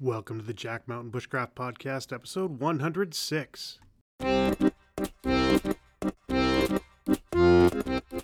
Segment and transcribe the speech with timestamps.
[0.00, 3.80] Welcome to the Jack Mountain Bushcraft Podcast, episode 106.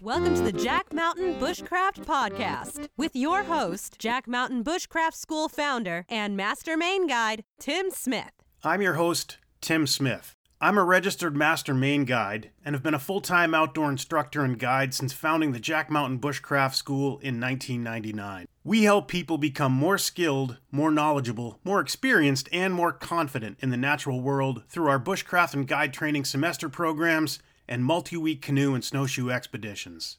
[0.00, 6.06] Welcome to the Jack Mountain Bushcraft Podcast with your host, Jack Mountain Bushcraft School founder
[6.08, 8.30] and master Maine guide, Tim Smith.
[8.62, 10.36] I'm your host, Tim Smith.
[10.60, 14.60] I'm a registered master Maine guide and have been a full time outdoor instructor and
[14.60, 18.46] guide since founding the Jack Mountain Bushcraft School in 1999.
[18.66, 23.76] We help people become more skilled, more knowledgeable, more experienced, and more confident in the
[23.76, 28.82] natural world through our bushcraft and guide training semester programs and multi week canoe and
[28.82, 30.16] snowshoe expeditions.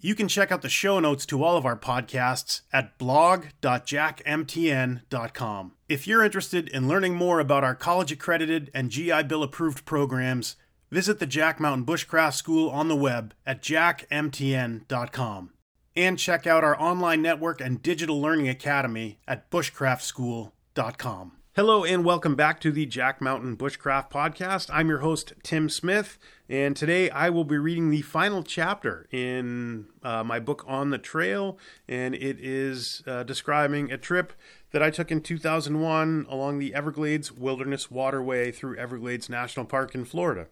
[0.00, 5.72] You can check out the show notes to all of our podcasts at blog.jackmtn.com.
[5.88, 10.56] If you're interested in learning more about our college accredited and GI Bill approved programs,
[10.90, 15.50] visit the Jack Mountain Bushcraft School on the web at jackmtn.com
[15.96, 21.32] and check out our online network and digital learning academy at bushcraftschool.com.
[21.56, 24.68] Hello and welcome back to the Jack Mountain Bushcraft Podcast.
[24.72, 29.86] I'm your host, Tim Smith, and today I will be reading the final chapter in
[30.02, 34.32] uh, my book On the Trail, and it is uh, describing a trip
[34.72, 40.04] that I took in 2001 along the Everglades Wilderness Waterway through Everglades National Park in
[40.04, 40.48] Florida.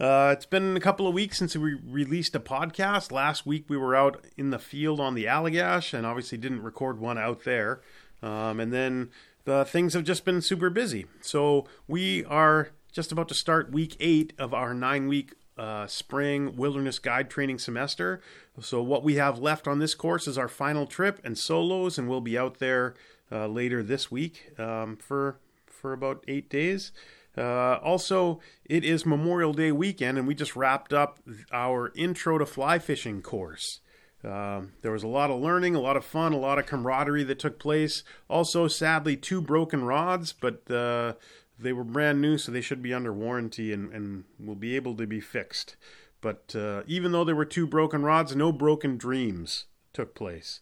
[0.00, 3.10] Uh, it's been a couple of weeks since we released a podcast.
[3.10, 7.00] Last week we were out in the field on the Allagash and obviously didn't record
[7.00, 7.80] one out there.
[8.22, 9.10] Um, and then
[9.44, 11.06] the things have just been super busy.
[11.20, 16.54] So we are just about to start week eight of our nine week uh, spring
[16.54, 18.20] wilderness guide training semester.
[18.60, 22.08] So what we have left on this course is our final trip and solos, and
[22.08, 22.94] we'll be out there
[23.32, 26.92] uh, later this week um, for for about eight days.
[27.38, 31.20] Uh, also, it is Memorial Day weekend, and we just wrapped up
[31.52, 33.80] our Intro to Fly Fishing course.
[34.24, 37.22] Um, there was a lot of learning, a lot of fun, a lot of camaraderie
[37.24, 38.02] that took place.
[38.28, 41.12] Also, sadly, two broken rods, but uh,
[41.56, 44.96] they were brand new, so they should be under warranty and, and will be able
[44.96, 45.76] to be fixed.
[46.20, 50.60] But uh, even though there were two broken rods, no broken dreams took place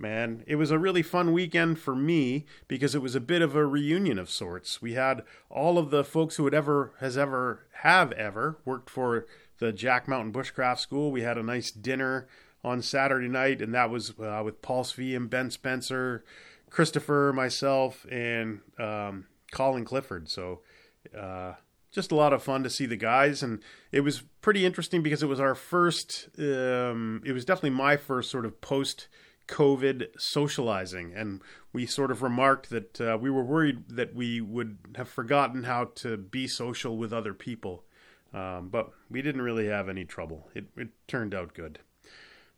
[0.00, 0.44] man.
[0.46, 3.66] It was a really fun weekend for me because it was a bit of a
[3.66, 4.80] reunion of sorts.
[4.82, 9.26] We had all of the folks who had ever has ever have ever worked for
[9.58, 11.10] the Jack Mountain Bushcraft School.
[11.10, 12.28] We had a nice dinner
[12.64, 16.24] on Saturday night, and that was uh, with Paul Svee and Ben Spencer,
[16.70, 20.28] Christopher, myself, and um, Colin Clifford.
[20.28, 20.60] So.
[21.16, 21.54] Uh,
[21.90, 25.22] just a lot of fun to see the guys and it was pretty interesting because
[25.22, 29.08] it was our first um, it was definitely my first sort of post
[29.48, 31.12] COVID socializing.
[31.14, 31.42] And
[31.72, 35.86] we sort of remarked that uh, we were worried that we would have forgotten how
[35.96, 37.84] to be social with other people.
[38.32, 40.48] Um, but we didn't really have any trouble.
[40.54, 41.80] It, it turned out good.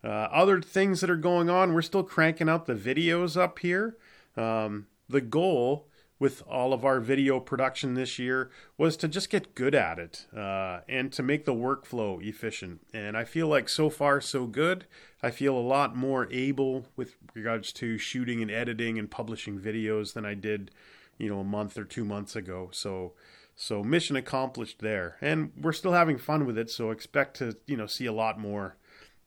[0.03, 3.97] Uh, other things that are going on, we're still cranking out the videos up here.
[4.37, 5.89] Um, the goal
[6.21, 10.27] with all of our video production this year was to just get good at it
[10.37, 12.79] uh, and to make the workflow efficient.
[12.93, 14.85] And I feel like so far, so good.
[15.23, 20.13] I feel a lot more able with regards to shooting and editing and publishing videos
[20.13, 20.71] than I did,
[21.17, 22.69] you know, a month or two months ago.
[22.71, 23.15] So,
[23.57, 25.17] so mission accomplished there.
[25.23, 26.71] And we're still having fun with it.
[26.71, 28.77] So expect to, you know, see a lot more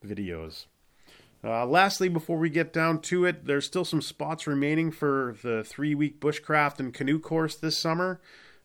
[0.05, 0.67] videos.
[1.43, 5.61] Uh, lastly, before we get down to it, there's still some spots remaining for the
[5.63, 8.21] three week bushcraft and canoe course this summer.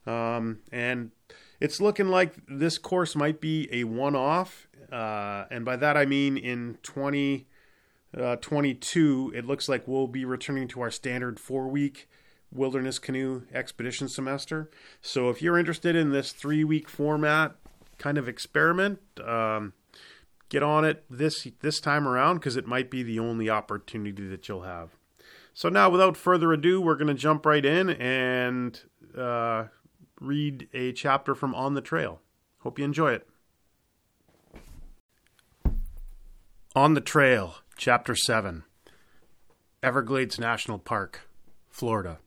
[0.07, 1.11] Um, and
[1.61, 4.69] it's looking like this course might be a one off.
[4.93, 10.69] Uh, and by that I mean in 2022, uh, it looks like we'll be returning
[10.69, 12.09] to our standard four week
[12.53, 14.71] wilderness canoe expedition semester.
[15.03, 17.57] So if you're interested in this three week format
[17.99, 19.75] kind of experiment, um,
[20.49, 24.49] get on it this this time around because it might be the only opportunity that
[24.49, 24.91] you'll have.
[25.55, 28.81] So now, without further ado, we're going to jump right in and
[29.17, 29.65] uh,
[30.21, 32.21] read a chapter from On the Trail.
[32.61, 33.29] Hope you enjoy it.
[36.77, 38.63] On the Trail, Chapter 7
[39.83, 41.29] Everglades National Park,
[41.69, 42.19] Florida.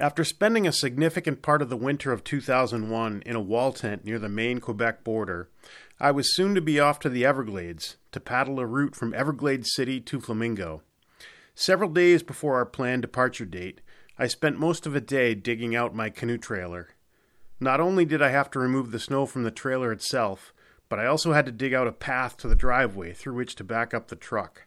[0.00, 4.18] After spending a significant part of the winter of 2001 in a wall tent near
[4.18, 5.50] the Maine Quebec border,
[6.00, 9.74] I was soon to be off to the Everglades to paddle a route from Everglades
[9.74, 10.82] City to Flamingo.
[11.54, 13.82] Several days before our planned departure date,
[14.18, 16.88] I spent most of a day digging out my canoe trailer.
[17.60, 20.54] Not only did I have to remove the snow from the trailer itself,
[20.88, 23.64] but I also had to dig out a path to the driveway through which to
[23.64, 24.64] back up the truck.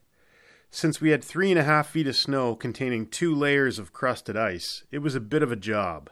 [0.76, 4.36] Since we had three and a half feet of snow containing two layers of crusted
[4.36, 6.10] ice, it was a bit of a job.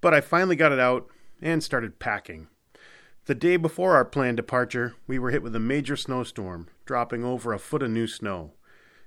[0.00, 1.08] But I finally got it out
[1.42, 2.46] and started packing.
[3.24, 7.52] The day before our planned departure, we were hit with a major snowstorm, dropping over
[7.52, 8.52] a foot of new snow.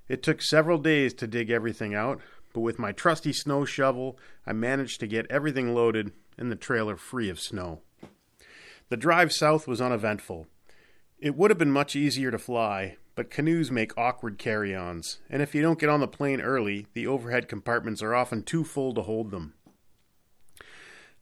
[0.09, 2.19] It took several days to dig everything out,
[2.51, 6.97] but with my trusty snow shovel, I managed to get everything loaded and the trailer
[6.97, 7.79] free of snow.
[8.89, 10.47] The drive south was uneventful.
[11.17, 15.41] It would have been much easier to fly, but canoes make awkward carry ons, and
[15.41, 18.93] if you don't get on the plane early, the overhead compartments are often too full
[18.93, 19.53] to hold them.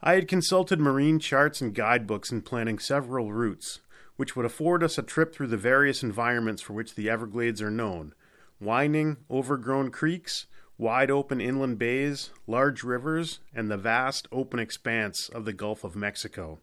[0.02, 3.82] I had consulted marine charts and guidebooks in planning several routes,
[4.16, 7.72] which would afford us a trip through the various environments for which the Everglades are
[7.72, 8.14] known
[8.62, 10.46] winding, overgrown creeks,
[10.78, 15.96] wide open inland bays, large rivers, and the vast open expanse of the Gulf of
[15.96, 16.60] Mexico.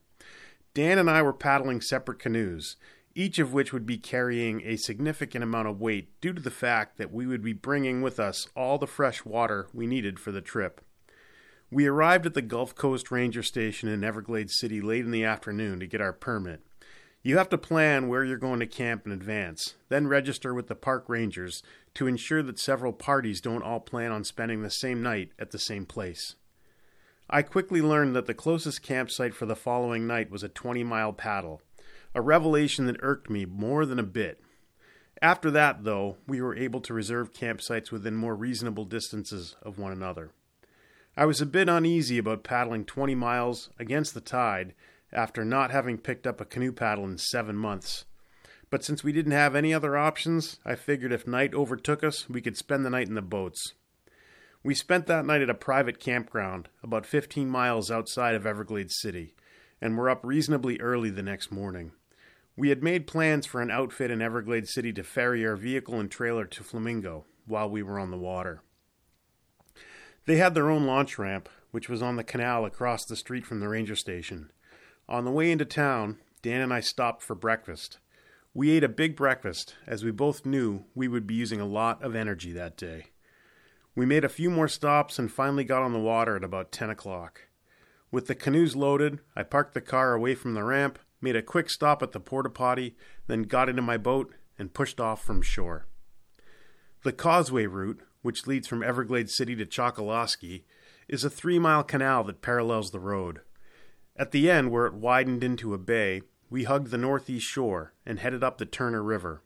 [0.74, 2.76] Dan and I were paddling separate canoes,
[3.16, 6.98] each of which would be carrying a significant amount of weight due to the fact
[6.98, 10.42] that we would be bringing with us all the fresh water we needed for the
[10.42, 10.82] trip.
[11.70, 15.80] We arrived at the Gulf Coast Ranger Station in Everglades City late in the afternoon
[15.80, 16.60] to get our permit.
[17.22, 20.76] You have to plan where you're going to camp in advance, then register with the
[20.76, 21.62] park rangers
[21.94, 25.58] to ensure that several parties don't all plan on spending the same night at the
[25.58, 26.36] same place.
[27.28, 31.12] I quickly learned that the closest campsite for the following night was a 20 mile
[31.12, 31.62] paddle,
[32.16, 34.40] a revelation that irked me more than a bit.
[35.20, 39.92] After that, though, we were able to reserve campsites within more reasonable distances of one
[39.92, 40.30] another.
[41.14, 44.72] I was a bit uneasy about paddling 20 miles against the tide
[45.12, 48.06] after not having picked up a canoe paddle in seven months.
[48.70, 52.40] But since we didn't have any other options, I figured if night overtook us, we
[52.40, 53.74] could spend the night in the boats.
[54.62, 59.34] We spent that night at a private campground about 15 miles outside of Everglades City,
[59.82, 61.92] and were up reasonably early the next morning.
[62.58, 66.10] We had made plans for an outfit in Everglades City to ferry our vehicle and
[66.10, 68.62] trailer to Flamingo while we were on the water.
[70.24, 73.60] They had their own launch ramp, which was on the canal across the street from
[73.60, 74.50] the ranger station.
[75.06, 77.98] On the way into town, Dan and I stopped for breakfast.
[78.54, 82.02] We ate a big breakfast, as we both knew we would be using a lot
[82.02, 83.08] of energy that day.
[83.94, 86.88] We made a few more stops and finally got on the water at about 10
[86.88, 87.42] o'clock.
[88.10, 91.70] With the canoes loaded, I parked the car away from the ramp, made a quick
[91.70, 92.96] stop at the porta potty,
[93.26, 95.86] then got into my boat and pushed off from shore.
[97.02, 100.64] The Causeway route, which leads from Everglades City to Chokoloskee,
[101.08, 103.40] is a three mile canal that parallels the road.
[104.16, 108.18] At the end, where it widened into a bay, we hugged the northeast shore and
[108.18, 109.42] headed up the Turner River.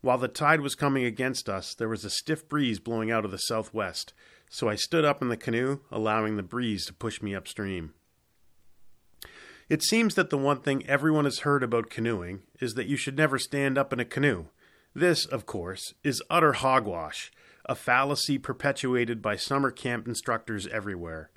[0.00, 3.30] While the tide was coming against us, there was a stiff breeze blowing out of
[3.30, 4.12] the southwest,
[4.48, 7.94] so I stood up in the canoe, allowing the breeze to push me upstream.
[9.68, 13.18] It seems that the one thing everyone has heard about canoeing is that you should
[13.18, 14.46] never stand up in a canoe.
[14.94, 17.30] This, of course, is utter hogwash,
[17.66, 21.30] a fallacy perpetuated by summer camp instructors everywhere.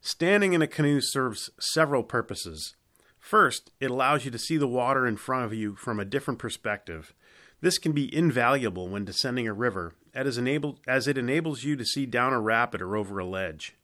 [0.00, 2.76] Standing in a canoe serves several purposes.
[3.18, 6.38] First, it allows you to see the water in front of you from a different
[6.38, 7.12] perspective.
[7.60, 12.32] This can be invaluable when descending a river, as it enables you to see down
[12.32, 13.74] a rapid or over a ledge.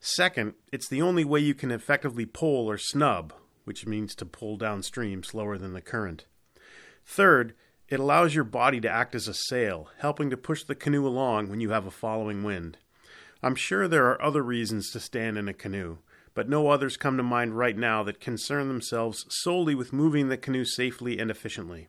[0.00, 3.32] Second, it's the only way you can effectively pull or snub,
[3.64, 6.24] which means to pull downstream slower than the current.
[7.04, 7.54] Third,
[7.88, 11.48] it allows your body to act as a sail, helping to push the canoe along
[11.48, 12.78] when you have a following wind.
[13.42, 15.98] I'm sure there are other reasons to stand in a canoe,
[16.34, 20.36] but no others come to mind right now that concern themselves solely with moving the
[20.36, 21.88] canoe safely and efficiently.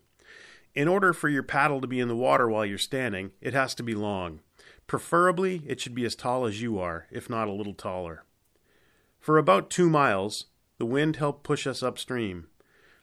[0.74, 3.76] In order for your paddle to be in the water while you're standing, it has
[3.76, 4.40] to be long.
[4.90, 8.24] Preferably, it should be as tall as you are, if not a little taller.
[9.20, 10.48] For about two miles,
[10.80, 12.48] the wind helped push us upstream.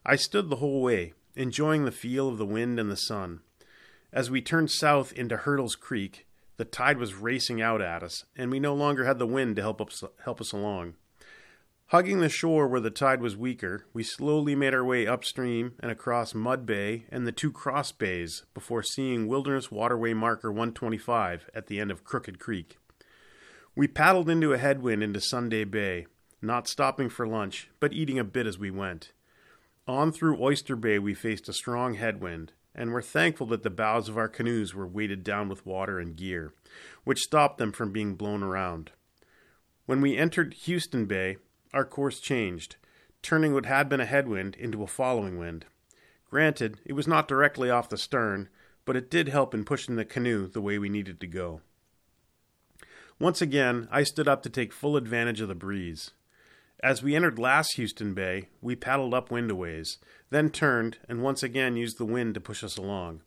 [0.05, 3.39] I stood the whole way, enjoying the feel of the wind and the sun.
[4.13, 6.27] As we turned south into Hurddles Creek,
[6.57, 9.63] the tide was racing out at us, and we no longer had the wind to
[9.63, 10.95] help us, help us along.
[11.91, 15.89] Hugging the shore where the tide was weaker, we slowly made our way upstream and
[15.89, 21.69] across Mud Bay and the two cross bays before seeing Wilderness Waterway Marker 125 at
[21.69, 22.77] the end of Crooked Creek.
[23.77, 26.09] We paddled into a headwind into Sunday Bay,
[26.43, 29.13] not stopping for lunch, but eating a bit as we went.
[29.87, 34.09] On through Oyster Bay, we faced a strong headwind, and were thankful that the bows
[34.09, 36.53] of our canoes were weighted down with water and gear,
[37.05, 38.91] which stopped them from being blown around.
[39.85, 41.37] When we entered Huston Bay,
[41.77, 42.77] our course changed,
[43.21, 45.67] turning what had been a headwind into a following wind.
[46.31, 48.49] Granted, it was not directly off the stern,
[48.87, 51.61] but it did help in pushing the canoe the way we needed to go.
[53.21, 56.13] Once again, I stood up to take full advantage of the breeze.
[56.83, 59.99] As we entered last Huston Bay, we paddled upwind a ways,
[60.31, 63.21] then turned and once again used the wind to push us along.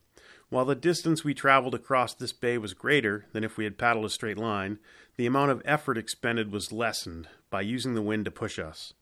[0.49, 4.05] While the distance we traveled across this bay was greater than if we had paddled
[4.05, 4.79] a straight line,
[5.17, 8.93] the amount of effort expended was lessened by using the wind to push us.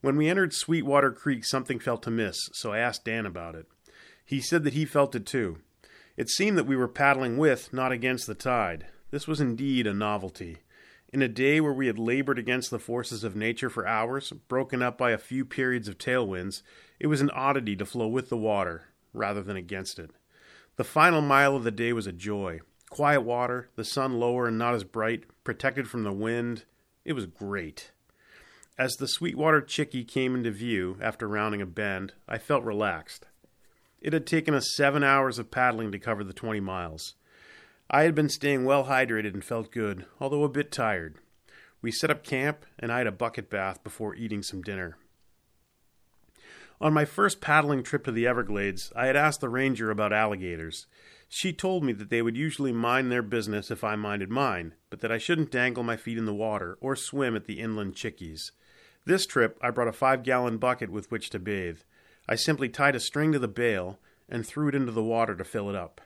[0.00, 3.66] When we entered Sweetwater Creek, something felt amiss, so I asked Dan about it.
[4.24, 5.58] He said that he felt it too.
[6.16, 8.86] It seemed that we were paddling with, not against the tide.
[9.10, 10.58] This was indeed a novelty.
[11.12, 14.82] In a day where we had labored against the forces of nature for hours, broken
[14.82, 16.62] up by a few periods of tailwinds,
[16.98, 20.10] it was an oddity to flow with the water rather than against it.
[20.76, 22.60] The final mile of the day was a joy.
[22.90, 26.64] Quiet water, the sun lower and not as bright, protected from the wind.
[27.06, 27.92] It was great.
[28.76, 33.26] As the Sweetwater Chickee came into view after rounding a bend, I felt relaxed.
[34.00, 37.14] It had taken us seven hours of paddling to cover the 20 miles.
[37.88, 41.18] I had been staying well hydrated and felt good, although a bit tired.
[41.80, 44.98] We set up camp, and I had a bucket bath before eating some dinner.
[46.80, 50.88] On my first paddling trip to the Everglades, I had asked the ranger about alligators.
[51.28, 55.00] She told me that they would usually mind their business if I minded mine, but
[55.00, 58.52] that I shouldn't dangle my feet in the water or swim at the inland chickees.
[59.04, 61.80] This trip, I brought a five gallon bucket with which to bathe.
[62.28, 65.44] I simply tied a string to the bale and threw it into the water to
[65.44, 66.00] fill it up.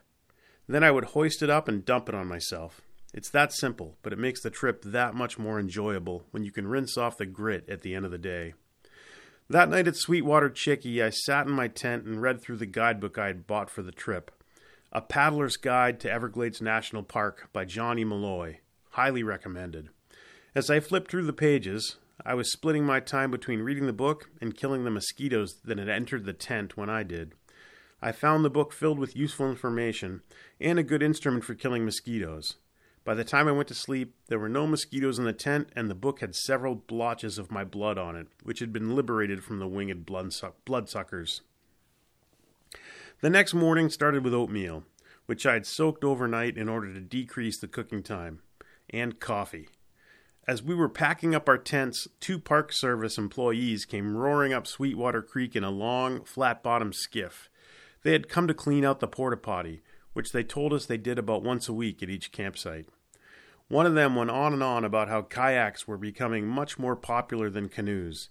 [0.67, 2.81] Then I would hoist it up and dump it on myself.
[3.13, 6.67] It's that simple, but it makes the trip that much more enjoyable when you can
[6.67, 8.55] rinse off the grit at the end of the day.
[9.49, 13.19] That night at Sweetwater Chickee, I sat in my tent and read through the guidebook
[13.19, 14.31] I had bought for the trip
[14.93, 18.57] A Paddler's Guide to Everglades National Park by Johnny Molloy.
[18.91, 19.89] Highly recommended.
[20.53, 24.31] As I flipped through the pages, I was splitting my time between reading the book
[24.41, 27.35] and killing the mosquitoes that had entered the tent when I did.
[28.03, 30.23] I found the book filled with useful information
[30.61, 32.57] and a good instrument for killing mosquitoes.
[33.05, 35.89] By the time I went to sleep, there were no mosquitoes in the tent, and
[35.89, 39.61] the book had several blotches of my blood on it, which had been liberated from
[39.61, 41.43] the winged bloodsuckers.
[43.23, 44.85] The next morning started with oatmeal,
[45.27, 48.41] which I had soaked overnight in order to decrease the cooking time,
[48.89, 49.69] and coffee.
[50.49, 55.21] As we were packing up our tents, two Park Service employees came roaring up Sweetwater
[55.21, 57.51] Creek in a long, flat bottomed skiff.
[58.05, 59.83] They had come to clean out the porta potty,
[60.15, 62.89] which they told us they did about once a week at each campsite.
[63.69, 67.51] One of them went on and on about how kayaks were becoming much more popular
[67.51, 68.31] than canoes.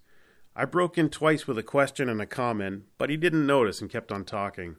[0.60, 3.90] I broke in twice with a question and a comment, but he didn't notice and
[3.90, 4.76] kept on talking.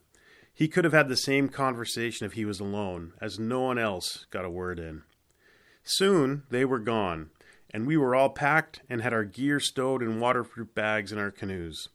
[0.53, 4.27] He could have had the same conversation if he was alone, as no one else
[4.31, 5.05] got a word in.
[5.83, 7.31] Soon they were gone,
[7.71, 11.31] and we were all packed and had our gear stowed in waterproof bags in our
[11.31, 11.89] canoes.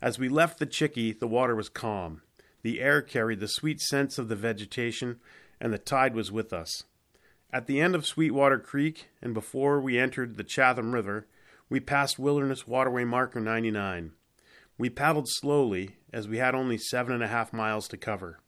[0.00, 2.22] As we left the Chickee, the water was calm.
[2.62, 5.20] The air carried the sweet scents of the vegetation,
[5.60, 6.84] and the tide was with us.
[7.52, 11.26] At the end of Sweetwater Creek, and before we entered the Chatham River,
[11.70, 14.12] we passed Wilderness Waterway Marker 99.
[14.78, 18.38] We paddled slowly, as we had only seven and a half miles to cover.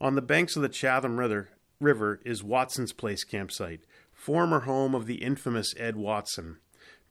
[0.00, 3.80] On the banks of the Chatham River, is Watson's Place campsite,
[4.12, 6.58] former home of the infamous Ed Watson.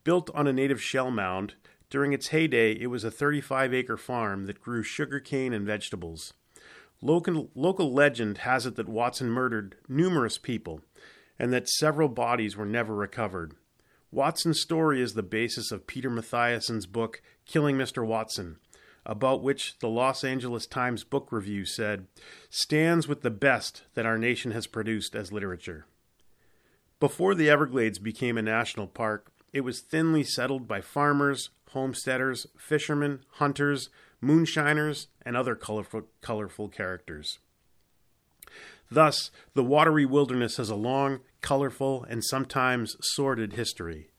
[0.03, 1.55] Built on a native shell mound,
[1.89, 6.33] during its heyday it was a 35 acre farm that grew sugar cane and vegetables.
[7.01, 10.81] Local, local legend has it that Watson murdered numerous people
[11.39, 13.55] and that several bodies were never recovered.
[14.11, 18.03] Watson's story is the basis of Peter Matthiessen's book Killing Mr.
[18.03, 18.57] Watson,
[19.05, 22.07] about which the Los Angeles Times Book Review said,
[22.49, 25.85] stands with the best that our nation has produced as literature.
[26.99, 33.19] Before the Everglades became a national park, it was thinly settled by farmers, homesteaders, fishermen,
[33.33, 33.89] hunters,
[34.21, 37.37] moonshiners, and other colorful, colorful characters.
[38.91, 44.09] Thus, the watery wilderness has a long, colorful, and sometimes sordid history.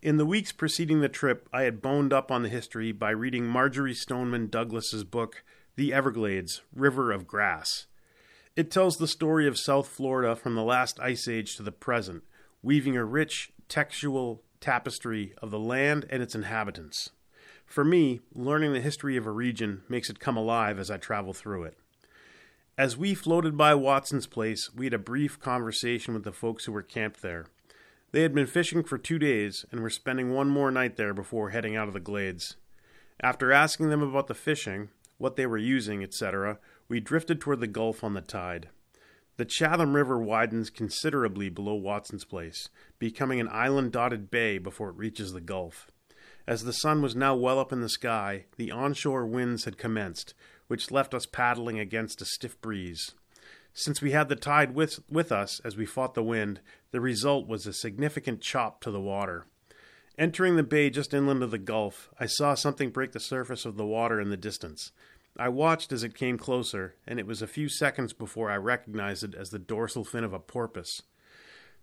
[0.00, 3.46] In the weeks preceding the trip, I had boned up on the history by reading
[3.46, 5.42] Marjory Stoneman Douglas's book,
[5.74, 7.86] The Everglades River of Grass.
[8.54, 12.22] It tells the story of South Florida from the last ice age to the present,
[12.62, 17.10] weaving a rich textual tapestry of the land and its inhabitants.
[17.66, 21.32] For me, learning the history of a region makes it come alive as I travel
[21.32, 21.76] through it.
[22.78, 26.70] As we floated by Watson's place, we had a brief conversation with the folks who
[26.70, 27.46] were camped there.
[28.12, 31.50] They had been fishing for two days and were spending one more night there before
[31.50, 32.54] heading out of the glades.
[33.20, 37.66] After asking them about the fishing, what they were using, etc., we drifted toward the
[37.66, 38.68] Gulf on the tide.
[39.38, 42.68] The Chatham River widens considerably below Watson's Place,
[43.00, 45.90] becoming an island dotted bay before it reaches the Gulf.
[46.46, 50.32] As the sun was now well up in the sky, the onshore winds had commenced,
[50.68, 53.12] which left us paddling against a stiff breeze.
[53.74, 56.60] Since we had the tide with, with us as we fought the wind,
[56.90, 59.46] the result was a significant chop to the water.
[60.18, 63.76] Entering the bay just inland of the Gulf, I saw something break the surface of
[63.76, 64.90] the water in the distance.
[65.38, 69.22] I watched as it came closer, and it was a few seconds before I recognized
[69.22, 71.02] it as the dorsal fin of a porpoise.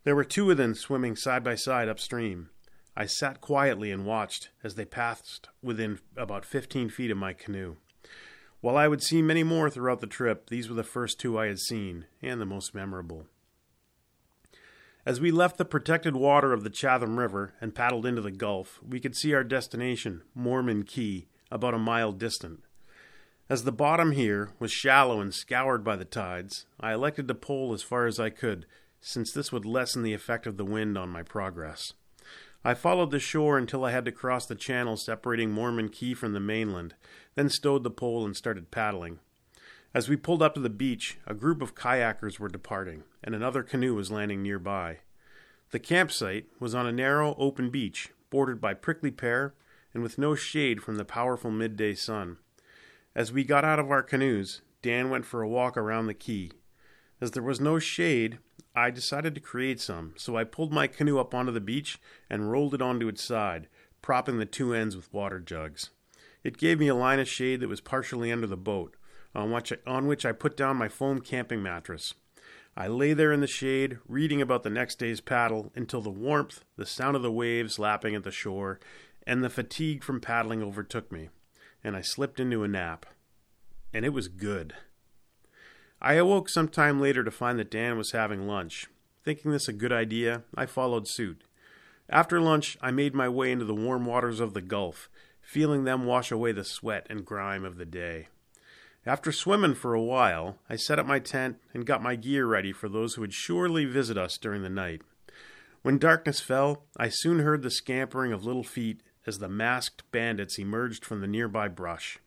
[0.04, 2.50] There were two of them swimming side by side upstream.
[2.98, 7.78] I sat quietly and watched as they passed within about fifteen feet of my canoe.
[8.66, 11.46] While I would see many more throughout the trip, these were the first two I
[11.46, 13.28] had seen, and the most memorable.
[15.06, 18.80] As we left the protected water of the Chatham River and paddled into the Gulf,
[18.82, 22.64] we could see our destination, Mormon Key, about a mile distant.
[23.50, 27.72] As the bottom here was shallow and scoured by the tides, I elected to pole
[27.72, 28.66] as far as I could,
[29.00, 31.94] since this would lessen the effect of the wind on my progress.
[32.68, 36.34] I followed the shore until I had to cross the channel separating Mormon Key from
[36.34, 36.96] the mainland,
[37.36, 39.20] then stowed the pole and started paddling.
[39.94, 43.62] As we pulled up to the beach, a group of kayakers were departing, and another
[43.62, 44.98] canoe was landing nearby.
[45.70, 49.54] The campsite was on a narrow, open beach, bordered by prickly pear
[49.94, 52.38] and with no shade from the powerful midday sun.
[53.14, 56.52] As we got out of our canoes, Dan went for a walk around the key.
[57.22, 58.40] As there was no shade,
[58.76, 61.98] I decided to create some, so I pulled my canoe up onto the beach
[62.30, 63.68] and rolled it onto its side,
[64.02, 65.92] propping the two ends with water jugs.
[66.44, 68.96] It gave me a line of shade that was partially under the boat,
[69.34, 72.14] on which I, on which I put down my foam camping mattress.
[72.76, 76.66] I lay there in the shade, reading about the next day's paddle, until the warmth,
[76.76, 78.80] the sound of the waves lapping at the shore,
[79.26, 81.30] and the fatigue from paddling overtook me,
[81.82, 83.06] and I slipped into a nap.
[83.94, 84.74] And it was good.
[86.06, 88.86] I awoke some time later to find that Dan was having lunch.
[89.24, 91.44] Thinking this a good idea, I followed suit.
[92.08, 95.10] After lunch, I made my way into the warm waters of the Gulf,
[95.42, 98.28] feeling them wash away the sweat and grime of the day.
[99.04, 102.72] After swimming for a while, I set up my tent and got my gear ready
[102.72, 105.02] for those who would surely visit us during the night.
[105.82, 110.60] When darkness fell, I soon heard the scampering of little feet as the masked bandits
[110.60, 112.20] emerged from the nearby brush.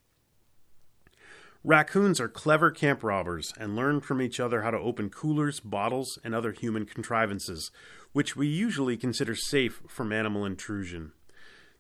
[1.65, 6.19] Raccoons are clever camp robbers and learn from each other how to open coolers, bottles,
[6.23, 7.73] and other human contrivances,
[8.13, 11.13] which we usually consider safe from animal intrusion.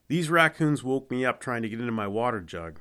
[0.08, 2.80] These raccoons woke me up trying to get into my water jug,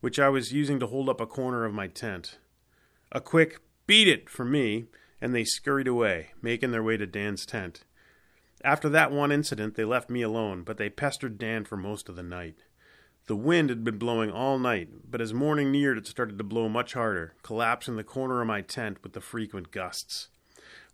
[0.00, 2.38] which I was using to hold up a corner of my tent.
[3.10, 4.86] A quick beat it for me,
[5.20, 7.84] and they scurried away, making their way to Dan's tent.
[8.62, 12.16] After that one incident, they left me alone, but they pestered Dan for most of
[12.16, 12.58] the night.
[13.28, 16.66] The wind had been blowing all night, but as morning neared, it started to blow
[16.66, 20.28] much harder, collapsing the corner of my tent with the frequent gusts.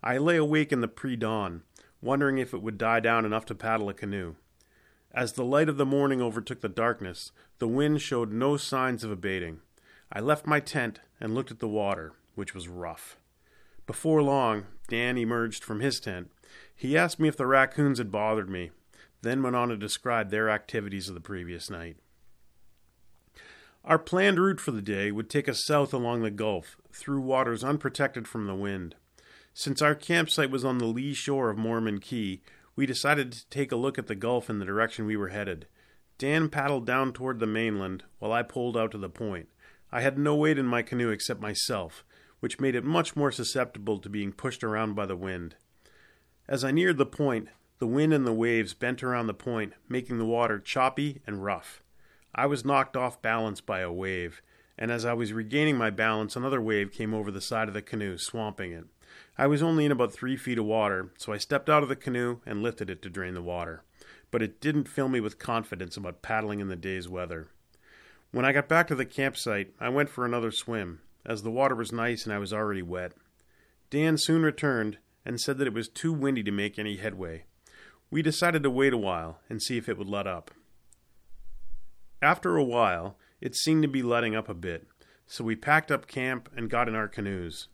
[0.03, 1.63] I lay awake in the pre dawn,
[2.01, 4.35] wondering if it would die down enough to paddle a canoe.
[5.13, 9.11] As the light of the morning overtook the darkness, the wind showed no signs of
[9.11, 9.61] abating.
[10.11, 13.15] I left my tent and looked at the water, which was rough.
[13.87, 16.31] Before long, Dan emerged from his tent.
[16.75, 18.71] He asked me if the raccoons had bothered me,
[19.21, 21.95] then went on to describe their activities of the previous night.
[23.87, 27.63] Our planned route for the day would take us south along the Gulf, through waters
[27.63, 28.95] unprotected from the wind.
[29.53, 32.41] Since our campsite was on the lee shore of Mormon Key,
[32.75, 35.67] we decided to take a look at the Gulf in the direction we were headed.
[36.17, 39.49] Dan paddled down toward the mainland, while I pulled out to the point.
[39.91, 42.03] I had no weight in my canoe except myself,
[42.39, 45.57] which made it much more susceptible to being pushed around by the wind.
[46.47, 50.17] As I neared the point, the wind and the waves bent around the point, making
[50.17, 51.83] the water choppy and rough.
[52.37, 54.41] I was knocked off balance by a wave,
[54.77, 57.81] and as I was regaining my balance, another wave came over the side of the
[57.81, 58.83] canoe, swamping it.
[59.37, 61.95] I was only in about three feet of water, so I stepped out of the
[61.95, 63.83] canoe and lifted it to drain the water.
[64.31, 67.47] But it didn't fill me with confidence about paddling in the day's weather.
[68.31, 71.73] When I got back to the campsite, I went for another swim, as the water
[71.75, 73.13] was nice and I was already wet.
[73.89, 77.45] Dan soon returned and said that it was too windy to make any headway.
[78.11, 80.51] We decided to wait a while and see if it would let up.
[82.21, 84.87] After a while, it seemed to be letting up a bit,
[85.25, 87.67] so we packed up camp and got in our canoes.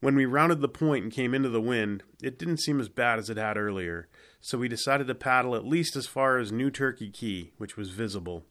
[0.00, 3.18] When we rounded the point and came into the wind, it didn't seem as bad
[3.18, 4.08] as it had earlier,
[4.40, 7.90] so we decided to paddle at least as far as New Turkey Key, which was
[7.90, 8.44] visible.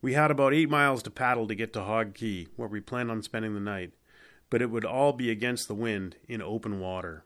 [0.00, 3.10] We had about eight miles to paddle to get to Hog Key, where we planned
[3.10, 3.94] on spending the night,
[4.48, 7.24] but it would all be against the wind in open water.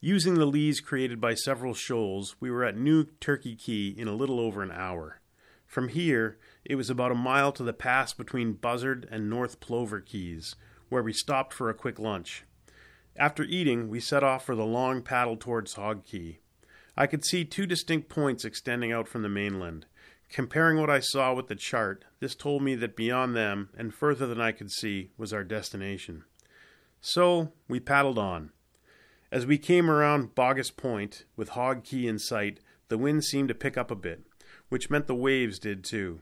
[0.00, 4.14] Using the lees created by several shoals, we were at New Turkey Key in a
[4.14, 5.21] little over an hour.
[5.72, 10.00] From here, it was about a mile to the pass between Buzzard and North Plover
[10.00, 10.54] Keys,
[10.90, 12.44] where we stopped for a quick lunch.
[13.16, 16.40] After eating, we set off for the long paddle towards Hog Key.
[16.94, 19.86] I could see two distinct points extending out from the mainland.
[20.28, 24.26] Comparing what I saw with the chart, this told me that beyond them, and further
[24.26, 26.24] than I could see, was our destination.
[27.00, 28.50] So we paddled on.
[29.30, 33.54] As we came around Bogus Point, with Hog Key in sight, the wind seemed to
[33.54, 34.26] pick up a bit
[34.72, 36.20] which meant the waves did too.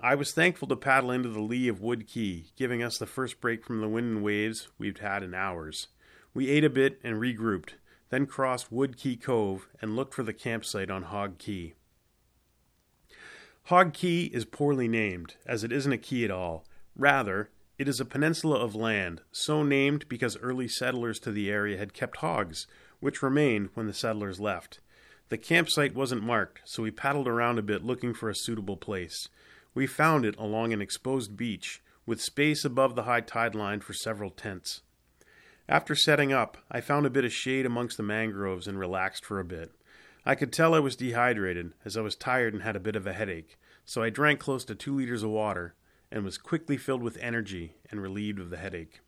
[0.00, 3.40] I was thankful to paddle into the lee of Wood Key, giving us the first
[3.40, 5.86] break from the wind and waves we'd had in hours.
[6.34, 7.74] We ate a bit and regrouped,
[8.10, 11.74] then crossed Wood Key Cove and looked for the campsite on Hog Key.
[13.66, 18.00] Hog Key is poorly named, as it isn't a key at all, Rather, it is
[18.00, 22.66] a peninsula of land, so named because early settlers to the area had kept hogs,
[22.98, 24.80] which remained when the settlers left.
[25.28, 29.28] The campsite wasn't marked, so we paddled around a bit looking for a suitable place.
[29.74, 33.92] We found it along an exposed beach, with space above the high tide line for
[33.92, 34.82] several tents.
[35.68, 39.40] After setting up, I found a bit of shade amongst the mangroves and relaxed for
[39.40, 39.72] a bit.
[40.24, 43.06] I could tell I was dehydrated, as I was tired and had a bit of
[43.06, 45.74] a headache, so I drank close to two liters of water
[46.10, 49.00] and was quickly filled with energy and relieved of the headache.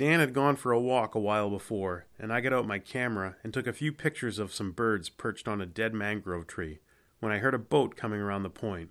[0.00, 3.36] Dan had gone for a walk a while before, and I got out my camera
[3.44, 6.78] and took a few pictures of some birds perched on a dead mangrove tree
[7.18, 8.88] when I heard a boat coming around the point.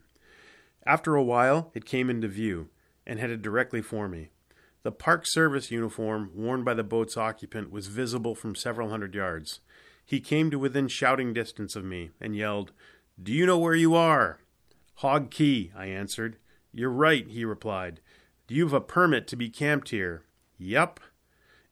[0.86, 2.70] After a while, it came into view
[3.08, 4.30] and headed directly for me.
[4.84, 9.62] The Park Service uniform worn by the boat's occupant was visible from several hundred yards.
[10.06, 12.72] He came to within shouting distance of me and yelled,
[13.20, 14.42] Do you know where you are?
[14.98, 16.38] Hog Key, I answered.
[16.72, 18.00] You're right, he replied.
[18.46, 20.22] Do you have a permit to be camped here?
[20.62, 21.00] Yup.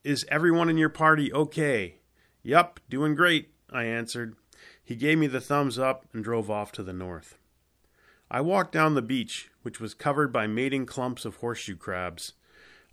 [0.06, 1.98] Is everyone in your party okay?
[2.42, 4.38] Yup, doing great, I answered.
[4.82, 7.38] He gave me the thumbs up and drove off to the north.
[8.32, 12.32] I walked down the beach, which was covered by mating clumps of horseshoe crabs.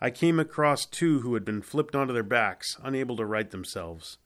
[0.00, 4.18] I came across two who had been flipped onto their backs, unable to right themselves.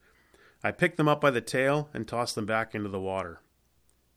[0.65, 3.43] I picked them up by the tail and tossed them back into the water.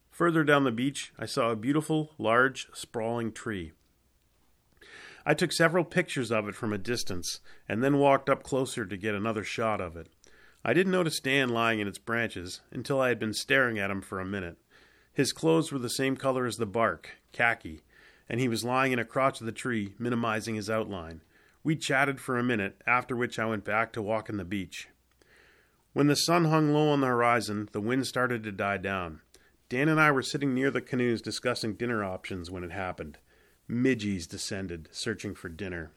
[0.10, 3.74] Further down the beach, I saw a beautiful, large, sprawling tree.
[5.26, 8.98] I took several pictures of it from a distance and then walked up closer to
[8.98, 10.08] get another shot of it.
[10.64, 14.02] I didn't notice Dan lying in its branches until I had been staring at him
[14.02, 14.58] for a minute.
[15.14, 17.82] His clothes were the same color as the bark, khaki,
[18.30, 21.22] and he was lying in a crotch of the tree, minimizing his outline.
[21.64, 24.88] We chatted for a minute, after which I went back to walking the beach.
[25.94, 29.22] When the sun hung low on the horizon, the wind started to die down.
[29.68, 33.18] Dan and I were sitting near the canoes discussing dinner options when it happened.
[33.72, 35.92] Midges descended, searching for dinner.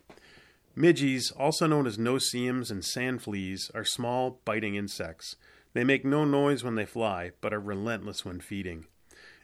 [0.77, 5.35] Midges, also known as no-see-ums and sand fleas, are small, biting insects.
[5.73, 8.87] They make no noise when they fly, but are relentless when feeding.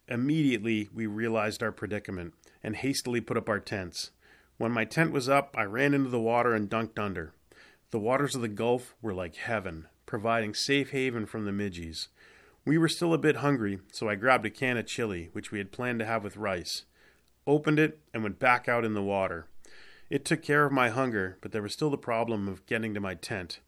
[0.07, 4.12] Immediately, we realized our predicament and hastily put up our tents.
[4.59, 7.33] When my tent was up, I ran into the water and dunked under.
[7.90, 12.07] The waters of the Gulf were like heaven, providing safe haven from the midges.
[12.64, 15.59] We were still a bit hungry, so I grabbed a can of chili, which we
[15.59, 16.85] had planned to have with rice
[17.46, 19.46] opened it, and went back out in the water.
[20.09, 23.00] It took care of my hunger, but there was still the problem of getting to
[23.00, 23.61] my tent.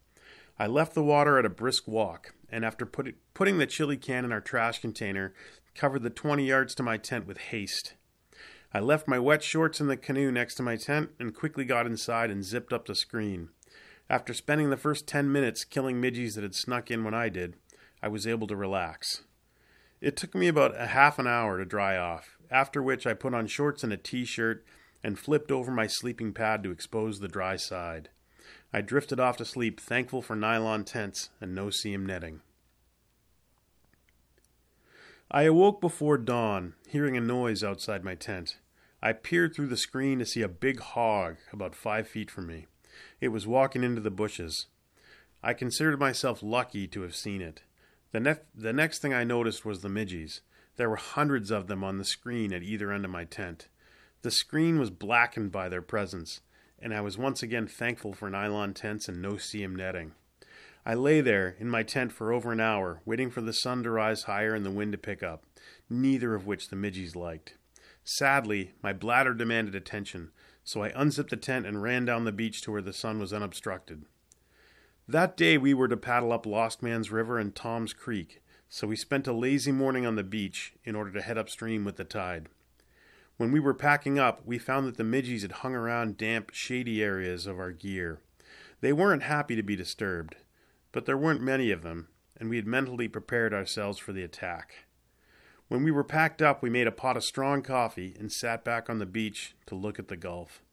[0.59, 4.25] I left the water at a brisk walk, and after put putting the chili can
[4.25, 5.33] in our trash container,
[5.73, 7.93] covered the 20 yards to my tent with haste.
[8.73, 11.85] I left my wet shorts in the canoe next to my tent and quickly got
[11.85, 13.49] inside and zipped up the screen.
[14.09, 17.55] After spending the first 10 minutes killing midges that had snuck in when I did,
[18.01, 19.23] I was able to relax.
[20.01, 23.33] It took me about a half an hour to dry off, after which I put
[23.33, 24.65] on shorts and a t shirt
[25.03, 28.09] and flipped over my sleeping pad to expose the dry side.
[28.71, 32.41] I drifted off to sleep, thankful for nylon tents and no-see-um netting.
[35.29, 38.57] I awoke before dawn, hearing a noise outside my tent.
[39.01, 42.67] I peered through the screen to see a big hog about five feet from me.
[43.19, 44.67] It was walking into the bushes.
[45.43, 47.63] I considered myself lucky to have seen it.
[48.11, 50.41] The, ne- the next thing I noticed was the midges.
[50.75, 53.67] There were hundreds of them on the screen at either end of my tent.
[54.21, 56.41] The screen was blackened by their presence,
[56.79, 60.13] and I was once again thankful for nylon tents and no-see-um netting.
[60.85, 63.91] I lay there in my tent for over an hour, waiting for the sun to
[63.91, 65.45] rise higher and the wind to pick up,
[65.89, 67.55] neither of which the midges liked.
[68.03, 70.31] Sadly, my bladder demanded attention,
[70.63, 73.31] so I unzipped the tent and ran down the beach to where the sun was
[73.31, 74.03] unobstructed.
[75.07, 78.41] That day we were to paddle up Lost Man's River and Tom's Creek,
[78.73, 81.95] so we spent a lazy morning on the beach in order to head upstream with
[81.95, 82.49] the tide.
[83.37, 87.03] When we were packing up, we found that the midges had hung around damp, shady
[87.03, 88.19] areas of our gear.
[88.81, 90.37] They weren't happy to be disturbed,
[90.91, 94.85] but there weren't many of them, and we had mentally prepared ourselves for the attack.
[95.67, 98.89] When we were packed up, we made a pot of strong coffee and sat back
[98.89, 100.63] on the beach to look at the Gulf.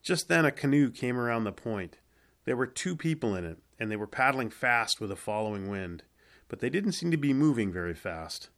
[0.00, 1.98] Just then, a canoe came around the point.
[2.44, 6.04] There were two people in it, and they were paddling fast with a following wind
[6.48, 8.50] but they didn't seem to be moving very fast.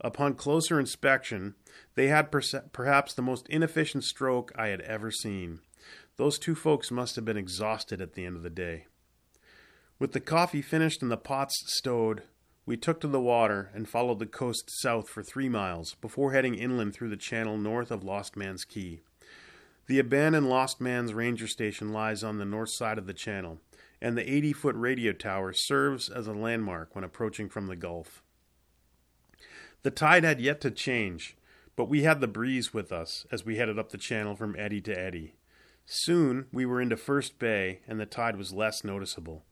[0.00, 1.54] Upon closer inspection,
[1.94, 2.32] they had
[2.72, 5.60] perhaps the most inefficient stroke I had ever seen.
[6.16, 8.86] Those two folks must have been exhausted at the end of the day.
[9.98, 12.22] With the coffee finished and the pots stowed,
[12.66, 16.54] we took to the water and followed the coast south for three miles before heading
[16.54, 19.02] inland through the channel north of Lost Man's Key.
[19.86, 23.60] The abandoned Lost Man's Ranger Station lies on the north side of the channel,
[24.02, 28.22] and the 80 foot radio tower serves as a landmark when approaching from the Gulf.
[29.84, 31.36] The tide had yet to change,
[31.76, 34.80] but we had the breeze with us as we headed up the channel from eddy
[34.82, 35.34] to eddy.
[35.86, 39.44] Soon we were into First Bay, and the tide was less noticeable.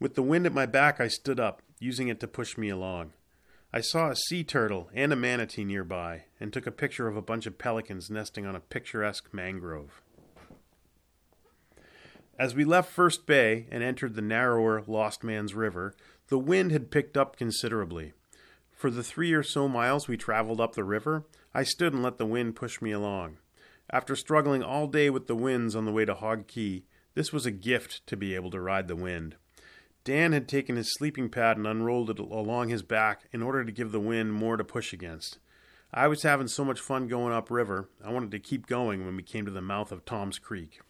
[0.00, 3.12] With the wind at my back, I stood up, using it to push me along.
[3.72, 7.22] I saw a sea turtle and a manatee nearby, and took a picture of a
[7.22, 10.02] bunch of pelicans nesting on a picturesque mangrove.
[12.40, 15.94] As we left First Bay and entered the narrower Lost Man's River,
[16.28, 18.14] the wind had picked up considerably.
[18.70, 22.16] For the three or so miles we traveled up the river, I stood and let
[22.16, 23.36] the wind push me along.
[23.90, 27.44] After struggling all day with the winds on the way to Hog Key, this was
[27.44, 29.36] a gift to be able to ride the wind.
[30.04, 33.72] Dan had taken his sleeping pad and unrolled it along his back in order to
[33.72, 35.40] give the wind more to push against.
[35.92, 39.22] I was having so much fun going upriver, I wanted to keep going when we
[39.22, 40.80] came to the mouth of Tom's Creek.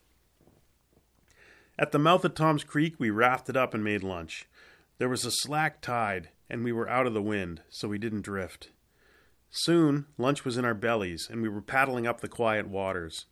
[1.80, 4.46] At the mouth of Tom's Creek, we rafted up and made lunch.
[4.98, 8.20] There was a slack tide, and we were out of the wind, so we didn't
[8.20, 8.68] drift.
[9.48, 13.24] Soon, lunch was in our bellies, and we were paddling up the quiet waters.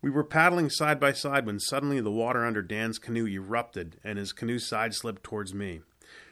[0.00, 4.16] We were paddling side by side when suddenly the water under Dan's canoe erupted and
[4.16, 5.82] his canoe side slipped towards me.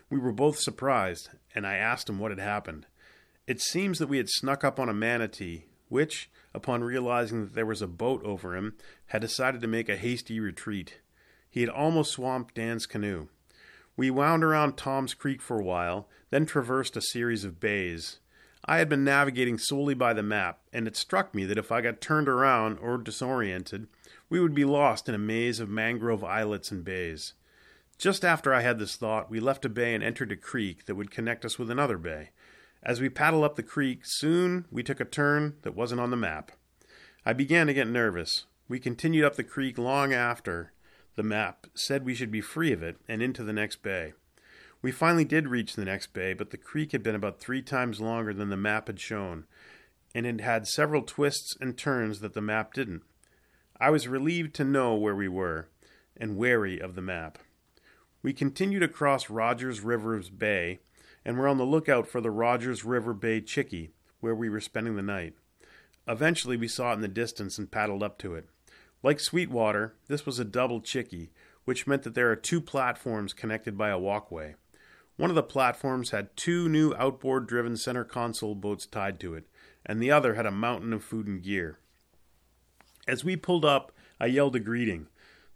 [0.08, 2.86] We were both surprised, and I asked him what had happened.
[3.46, 7.66] It seems that we had snuck up on a manatee, which, upon realizing that there
[7.66, 8.72] was a boat over him,
[9.08, 11.01] had decided to make a hasty retreat.
[11.52, 13.28] He had almost swamped Dan's canoe.
[13.94, 18.20] We wound around Tom's Creek for a while, then traversed a series of bays.
[18.64, 21.82] I had been navigating solely by the map, and it struck me that if I
[21.82, 23.86] got turned around or disoriented,
[24.30, 27.34] we would be lost in a maze of mangrove islets and bays.
[27.98, 30.94] Just after I had this thought, we left a bay and entered a creek that
[30.94, 32.30] would connect us with another bay.
[32.82, 36.16] As we paddled up the creek, soon we took a turn that wasn't on the
[36.16, 36.52] map.
[37.26, 38.46] I began to get nervous.
[38.68, 40.72] We continued up the creek long after
[41.14, 44.12] the map said we should be free of it and into the next bay.
[44.81, 48.01] We finally did reach the next bay, but the creek had been about three times
[48.01, 49.44] longer than the map had shown,
[50.14, 53.03] and it had several twists and turns that the map didn't.
[53.79, 55.68] I was relieved to know where we were,
[56.16, 57.38] and wary of the map.
[58.22, 60.81] We continued across Rogers River's Bay,
[61.25, 64.96] and were on the lookout for the Rogers River Bay Chickee, where we were spending
[64.96, 65.35] the night.
[66.09, 68.48] Eventually, we saw it in the distance and paddled up to it.
[69.02, 71.30] Like Sweetwater, this was a double chickee,
[71.64, 74.54] which meant that there are two platforms connected by a walkway.
[75.16, 79.44] One of the platforms had two new outboard driven center console boats tied to it,
[79.84, 81.78] and the other had a mountain of food and gear.
[83.08, 85.08] As we pulled up, I yelled a greeting.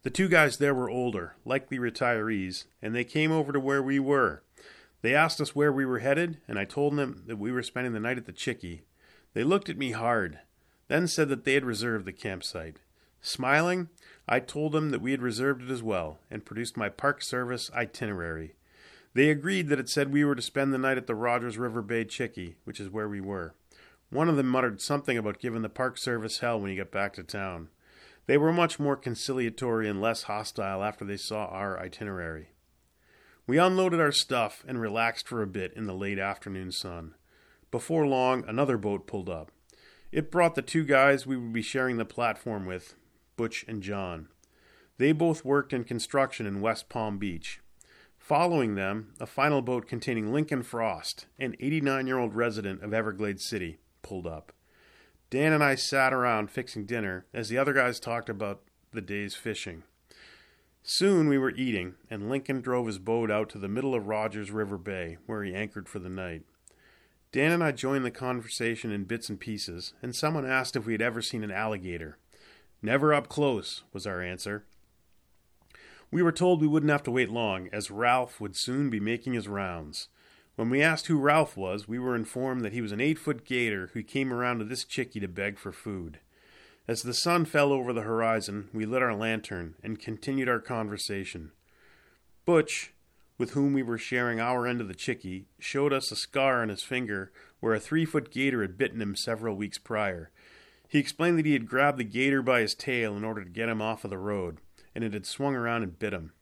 [0.02, 3.98] The two guys there were older, likely retirees, and they came over to where we
[3.98, 4.42] were.
[5.02, 7.92] They asked us where we were headed, and I told them that we were spending
[7.92, 8.82] the night at the Chickee.
[9.34, 10.40] They looked at me hard,
[10.88, 12.78] then said that they had reserved the campsite.
[13.20, 13.88] Smiling,
[14.28, 17.70] I told them that we had reserved it as well, and produced my Park Service
[17.74, 18.54] itinerary.
[19.14, 21.80] They agreed that it said we were to spend the night at the Rogers River
[21.80, 23.54] Bay Chickee, which is where we were.
[24.10, 27.14] One of them muttered something about giving the Park Service hell when he got back
[27.14, 27.68] to town.
[28.26, 32.48] They were much more conciliatory and less hostile after they saw our itinerary.
[33.46, 37.14] We unloaded our stuff and relaxed for a bit in the late afternoon sun.
[37.70, 39.52] Before long, another boat pulled up.
[40.10, 42.94] It brought the two guys we would be sharing the platform with,
[43.36, 44.28] Butch and John.
[44.98, 47.60] They both worked in construction in West Palm Beach.
[48.18, 53.46] Following them, a final boat containing Lincoln Frost, an 89 year old resident of Everglades
[53.46, 54.52] City, pulled up.
[55.30, 59.34] Dan and I sat around fixing dinner as the other guys talked about the day's
[59.34, 59.82] fishing.
[60.82, 64.52] Soon we were eating, and Lincoln drove his boat out to the middle of Rogers
[64.52, 66.42] River Bay, where he anchored for the night.
[67.32, 70.92] Dan and I joined the conversation in bits and pieces, and someone asked if we
[70.92, 72.18] had ever seen an alligator.
[72.86, 74.64] Never up close, was our answer.
[76.12, 79.32] We were told we wouldn't have to wait long, as Ralph would soon be making
[79.32, 80.06] his rounds.
[80.54, 83.44] When we asked who Ralph was, we were informed that he was an eight foot
[83.44, 86.20] gator who came around to this chickee to beg for food.
[86.86, 91.50] As the sun fell over the horizon, we lit our lantern and continued our conversation.
[92.44, 92.92] Butch,
[93.36, 96.68] with whom we were sharing our end of the chickee, showed us a scar on
[96.68, 100.30] his finger where a three foot gator had bitten him several weeks prior.
[100.88, 103.68] He explained that he had grabbed the gator by his tail in order to get
[103.68, 104.58] him off of the road
[104.96, 106.32] and it had swung around and bit him.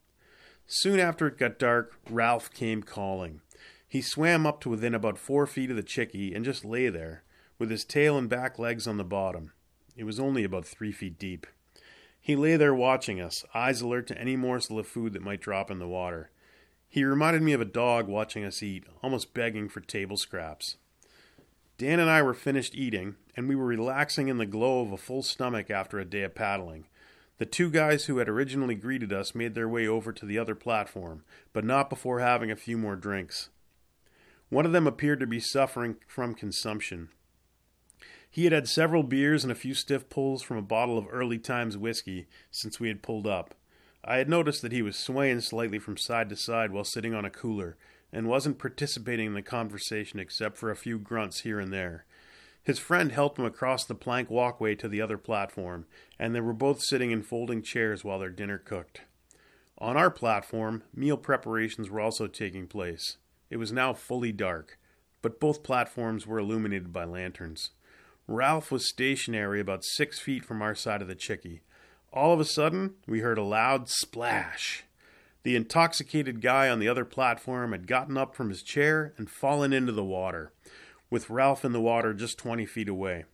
[0.65, 3.41] Soon after it got dark, Ralph came calling.
[3.87, 7.25] He swam up to within about four feet of the chickee and just lay there,
[7.59, 9.53] with his tail and back legs on the bottom.
[9.97, 11.49] It was only about three feet deep.
[12.21, 15.69] He lay there watching us, eyes alert to any morsel of food that might drop
[15.69, 16.31] in the water.
[16.89, 20.77] He reminded me of a dog watching us eat, almost begging for table scraps.
[21.77, 24.97] Dan and I were finished eating, and we were relaxing in the glow of a
[24.97, 26.87] full stomach after a day of paddling.
[27.39, 30.55] The two guys who had originally greeted us made their way over to the other
[30.55, 33.49] platform, but not before having a few more drinks.
[34.51, 37.09] One of them appeared to be suffering from consumption.
[38.31, 41.39] He had had several beers and a few stiff pulls from a bottle of early
[41.39, 43.55] times whiskey since we had pulled up.
[44.05, 47.25] I had noticed that he was swaying slightly from side to side while sitting on
[47.25, 47.77] a cooler,
[48.15, 52.05] and wasn't participating in the conversation except for a few grunts here and there.
[52.63, 55.85] His friend helped him across the plank walkway to the other platform,
[56.19, 59.03] and they were both sitting in folding chairs while their dinner cooked.
[59.79, 63.17] On our platform, meal preparations were also taking place.
[63.51, 64.79] It was now fully dark,
[65.21, 67.71] but both platforms were illuminated by lanterns.
[68.29, 71.63] Ralph was stationary about six feet from our side of the chickee.
[72.13, 74.85] All of a sudden, we heard a loud splash.
[75.45, 79.73] The intoxicated guy on the other platform had gotten up from his chair and fallen
[79.73, 80.53] into the water
[81.11, 83.25] with Ralph in the water just 20 feet away.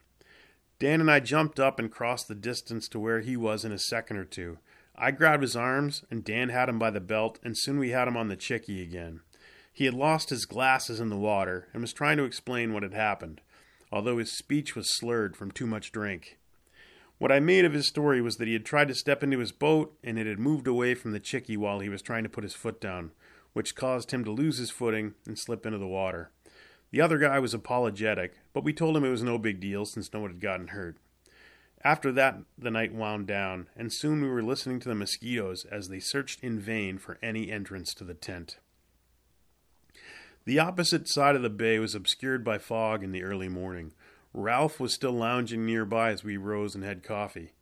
[0.81, 3.79] Dan and I jumped up and crossed the distance to where he was in a
[3.79, 4.59] second or two.
[4.97, 8.09] I grabbed his arms, and Dan had him by the belt, and soon we had
[8.09, 9.21] him on the chickee again.
[9.73, 12.93] He had lost his glasses in the water and was trying to explain what had
[12.93, 13.41] happened,
[13.93, 16.39] although his speech was slurred from too much drink.
[17.21, 19.53] What I made of his story was that he had tried to step into his
[19.53, 22.45] boat and it had moved away from the chickee while he was trying to put
[22.45, 23.11] his foot down,
[23.53, 26.31] which caused him to lose his footing and slip into the water.
[26.93, 30.11] The other guy was apologetic, but we told him it was no big deal since
[30.15, 30.97] no one had gotten hurt.
[31.85, 35.89] After that, the night wound down, and soon we were listening to the mosquitoes as
[35.89, 38.57] they searched in vain for any entrance to the tent.
[40.47, 43.93] The opposite side of the bay was obscured by fog in the early morning.
[44.33, 47.53] Ralph was still lounging nearby as we rose and had coffee.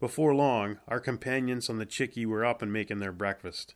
[0.00, 3.74] Before long, our companions on the Chickee were up and making their breakfast.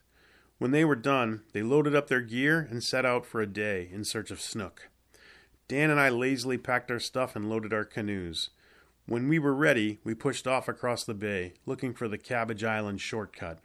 [0.57, 3.89] When they were done, they loaded up their gear and set out for a day
[3.91, 4.89] in search of snook.
[5.67, 8.49] Dan and I lazily packed our stuff and loaded our canoes.
[9.07, 13.01] When we were ready, we pushed off across the bay, looking for the Cabbage Island
[13.01, 13.59] shortcut.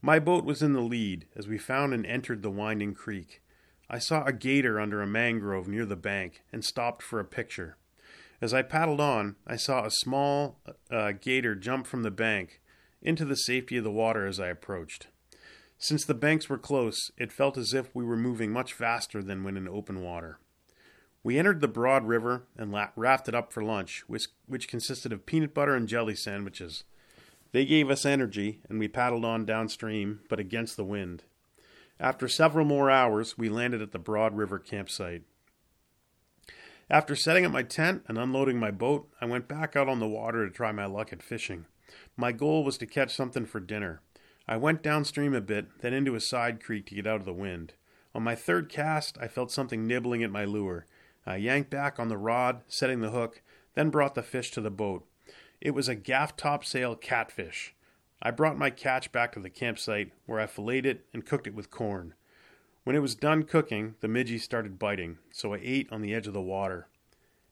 [0.00, 3.42] My boat was in the lead as we found and entered the winding creek.
[3.90, 7.76] I saw a gator under a mangrove near the bank and stopped for a picture.
[8.40, 12.60] As I paddled on, I saw a small uh, gator jump from the bank
[13.02, 15.08] into the safety of the water as I approached.
[15.76, 19.44] Since the banks were close, it felt as if we were moving much faster than
[19.44, 20.38] when in open water.
[21.22, 25.26] We entered the broad river and la- rafted up for lunch, which, which consisted of
[25.26, 26.84] peanut butter and jelly sandwiches.
[27.52, 31.24] They gave us energy, and we paddled on downstream, but against the wind.
[31.98, 35.22] After several more hours, we landed at the Broad River campsite.
[36.90, 40.08] After setting up my tent and unloading my boat, I went back out on the
[40.08, 41.66] water to try my luck at fishing.
[42.16, 44.00] My goal was to catch something for dinner.
[44.46, 47.32] I went downstream a bit, then into a side creek to get out of the
[47.34, 47.74] wind.
[48.14, 50.86] On my third cast, I felt something nibbling at my lure.
[51.26, 53.42] I yanked back on the rod, setting the hook,
[53.74, 55.06] then brought the fish to the boat.
[55.60, 57.74] It was a gaff topsail catfish.
[58.22, 61.54] I brought my catch back to the campsite, where I filleted it and cooked it
[61.54, 62.14] with corn.
[62.84, 66.26] When it was done cooking, the midges started biting, so I ate on the edge
[66.26, 66.88] of the water.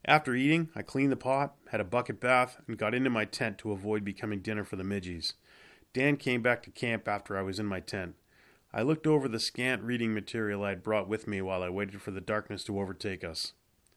[0.05, 3.59] After eating, I cleaned the pot, had a bucket bath, and got into my tent
[3.59, 5.35] to avoid becoming dinner for the midges.
[5.93, 8.15] Dan came back to camp after I was in my tent.
[8.73, 12.03] I looked over the scant reading material I had brought with me while I waited
[12.03, 13.53] for the darkness to overtake us.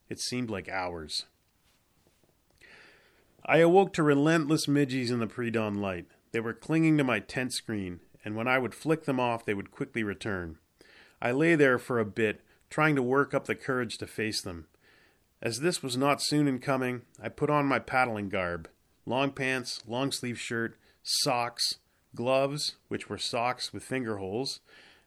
[0.07, 1.25] It seemed like hours.
[3.45, 6.05] I awoke to relentless midges in the pre dawn light.
[6.31, 9.53] They were clinging to my tent screen, and when I would flick them off, they
[9.53, 10.57] would quickly return.
[11.21, 14.67] I lay there for a bit, trying to work up the courage to face them.
[15.41, 18.69] As this was not soon in coming, I put on my paddling garb
[19.05, 21.79] long pants, long sleeve shirt, socks,
[22.15, 24.59] gloves, which were socks with finger holes,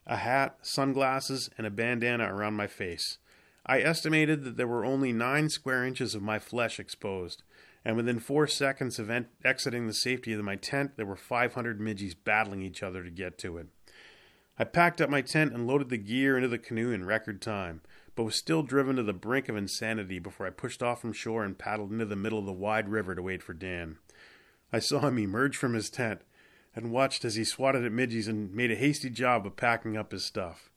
[0.07, 3.19] a hat, sunglasses, and a bandana around my face.
[3.65, 7.45] I estimated that there were only nine square inches of my flesh exposed,
[7.85, 11.81] and within four seconds of en- exiting the safety of my tent, there were 500
[11.81, 13.69] midges battling each other to get to it.
[14.59, 17.81] I packed up my tent and loaded the gear into the canoe in record time,
[18.15, 21.45] but was still driven to the brink of insanity before I pushed off from shore
[21.45, 23.97] and paddled into the middle of the wide river to wait for Dan.
[24.73, 26.21] I saw him emerge from his tent
[26.75, 30.13] and watched as he swatted at midges and made a hasty job of packing up
[30.13, 30.71] his stuff.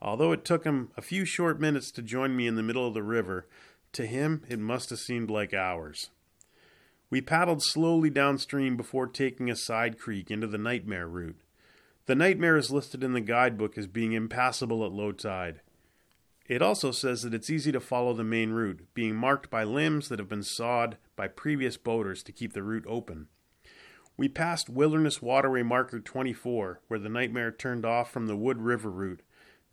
[0.00, 2.94] Although it took him a few short minutes to join me in the middle of
[2.94, 3.46] the river,
[3.92, 6.10] to him it must have seemed like hours.
[7.10, 11.36] We paddled slowly downstream before taking a side creek into the Nightmare route.
[12.06, 15.60] The Nightmare is listed in the guidebook as being impassable at low tide.
[16.48, 20.08] It also says that it's easy to follow the main route, being marked by limbs
[20.08, 23.28] that have been sawed by previous boaters to keep the route open.
[24.16, 28.90] We passed Wilderness Waterway Marker 24, where the Nightmare turned off from the Wood River
[28.90, 29.22] route,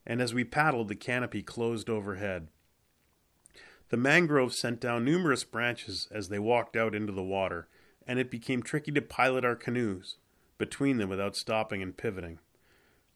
[0.05, 2.47] and as we paddled, the canopy closed overhead.
[3.89, 7.67] The mangroves sent down numerous branches as they walked out into the water,
[8.05, 10.17] and it became tricky to pilot our canoes
[10.59, 12.37] between them without stopping and pivoting.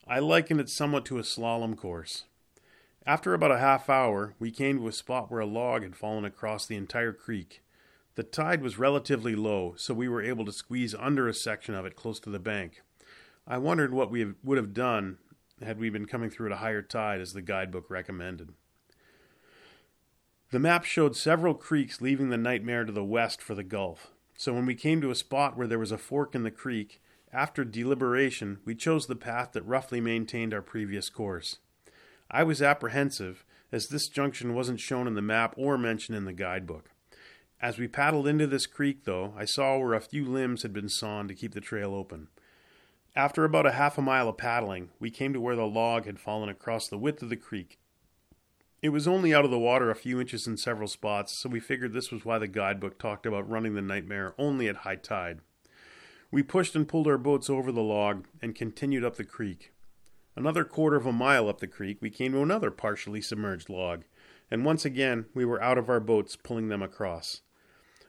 [0.07, 2.23] I likened it somewhat to a slalom course.
[3.05, 6.25] After about a half hour, we came to a spot where a log had fallen
[6.25, 7.61] across the entire creek.
[8.15, 11.85] The tide was relatively low, so we were able to squeeze under a section of
[11.85, 12.81] it close to the bank.
[13.45, 15.17] I wondered what we would have done
[15.61, 18.53] had we been coming through at a higher tide as the guidebook recommended.
[20.51, 24.53] The map showed several creeks leaving the nightmare to the west for the Gulf, so
[24.53, 27.01] when we came to a spot where there was a fork in the creek,
[27.33, 31.57] after deliberation, we chose the path that roughly maintained our previous course.
[32.29, 36.33] I was apprehensive, as this junction wasn't shown in the map or mentioned in the
[36.33, 36.91] guidebook.
[37.59, 40.89] As we paddled into this creek, though, I saw where a few limbs had been
[40.89, 42.27] sawn to keep the trail open.
[43.15, 46.19] After about a half a mile of paddling, we came to where the log had
[46.19, 47.79] fallen across the width of the creek.
[48.81, 51.59] It was only out of the water a few inches in several spots, so we
[51.59, 55.39] figured this was why the guidebook talked about running the nightmare only at high tide.
[56.33, 59.71] We pushed and pulled our boats over the log and continued up the creek.
[60.35, 64.05] Another quarter of a mile up the creek, we came to another partially submerged log,
[64.49, 67.41] and once again we were out of our boats pulling them across.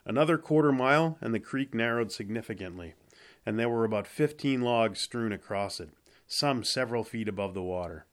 [0.06, 2.94] Another quarter mile, and the creek narrowed significantly,
[3.44, 5.90] and there were about fifteen logs strewn across it,
[6.26, 8.06] some several feet above the water.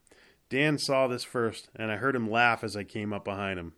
[0.50, 3.76] Dan saw this first, and I heard him laugh as I came up behind him.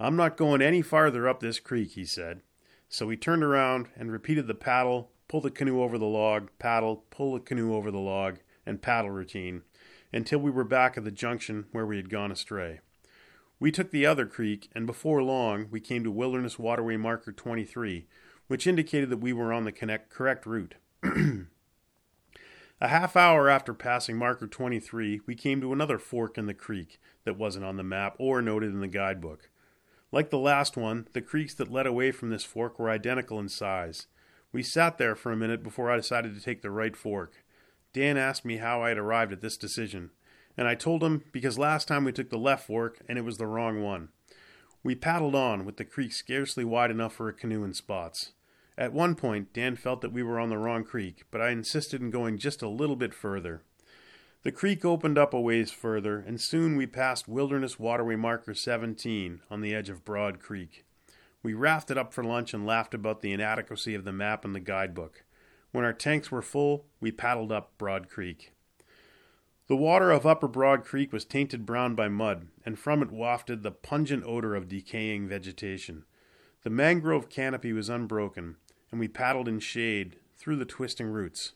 [0.00, 2.40] I'm not going any farther up this creek, he said.
[2.88, 7.04] So we turned around and repeated the paddle, pull the canoe over the log, paddle,
[7.08, 9.62] pull the canoe over the log, and paddle routine
[10.12, 12.80] until we were back at the junction where we had gone astray.
[13.60, 18.08] We took the other creek, and before long we came to Wilderness Waterway Marker 23,
[18.48, 20.74] which indicated that we were on the correct route.
[21.04, 21.46] a
[22.88, 27.38] half hour after passing Marker 23, we came to another fork in the creek that
[27.38, 29.48] wasn't on the map or noted in the guidebook.
[30.10, 33.48] Like the last one, the creeks that led away from this fork were identical in
[33.48, 34.08] size.
[34.52, 37.44] We sat there for a minute before I decided to take the right fork.
[37.92, 40.10] Dan asked me how I had arrived at this decision,
[40.56, 43.38] and I told him because last time we took the left fork and it was
[43.38, 44.08] the wrong one.
[44.82, 48.32] We paddled on, with the creek scarcely wide enough for a canoe in spots.
[48.78, 52.00] At one point, Dan felt that we were on the wrong creek, but I insisted
[52.00, 53.62] in going just a little bit further.
[54.42, 59.42] The creek opened up a ways further, and soon we passed Wilderness Waterway Marker 17
[59.50, 60.86] on the edge of Broad Creek.
[61.42, 64.60] We rafted up for lunch and laughed about the inadequacy of the map and the
[64.60, 65.24] guidebook.
[65.72, 68.52] When our tanks were full, we paddled up Broad Creek.
[69.68, 73.62] The water of Upper Broad Creek was tainted brown by mud, and from it wafted
[73.62, 76.04] the pungent odor of decaying vegetation.
[76.62, 78.56] The mangrove canopy was unbroken,
[78.90, 81.52] and we paddled in shade through the twisting roots.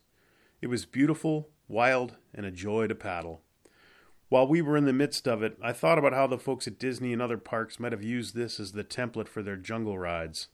[0.62, 3.42] It was beautiful, wild, and a joy to paddle.
[4.34, 6.76] While we were in the midst of it, I thought about how the folks at
[6.76, 10.48] Disney and other parks might have used this as the template for their jungle rides.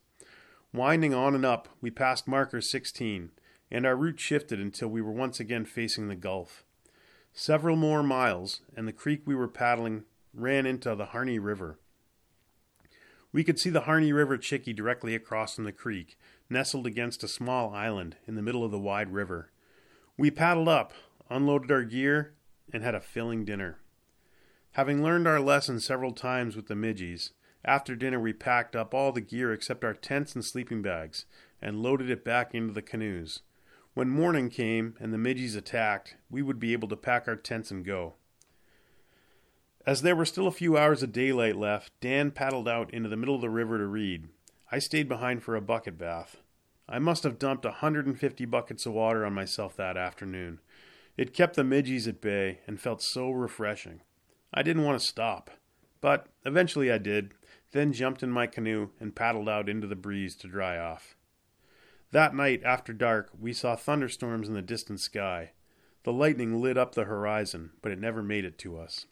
[0.70, 3.30] Winding on and up, we passed marker 16,
[3.70, 6.62] and our route shifted until we were once again facing the Gulf.
[7.32, 10.04] Several more miles, and the creek we were paddling
[10.34, 11.78] ran into the Harney River.
[13.32, 16.18] We could see the Harney River Chickee directly across from the creek,
[16.50, 19.52] nestled against a small island in the middle of the wide river.
[20.18, 20.92] We paddled up,
[21.30, 22.34] unloaded our gear,
[22.72, 23.78] and had a filling dinner.
[24.72, 27.30] Having learned our lesson several times with the midgies,
[27.64, 31.26] after dinner we packed up all the gear except our tents and sleeping bags
[31.60, 33.40] and loaded it back into the canoes.
[33.94, 37.70] When morning came and the midgies attacked, we would be able to pack our tents
[37.70, 38.14] and go.
[39.86, 43.16] As there were still a few hours of daylight left, Dan paddled out into the
[43.16, 44.28] middle of the river to read.
[44.70, 46.36] I stayed behind for a bucket bath.
[46.88, 50.60] I must have dumped a 150 buckets of water on myself that afternoon.
[51.16, 54.00] It kept the midgies at bay and felt so refreshing.
[54.52, 55.50] I didn't want to stop,
[56.00, 57.32] but eventually I did,
[57.72, 61.16] then jumped in my canoe and paddled out into the breeze to dry off.
[62.12, 65.52] That night, after dark, we saw thunderstorms in the distant sky.
[66.02, 69.06] The lightning lit up the horizon, but it never made it to us.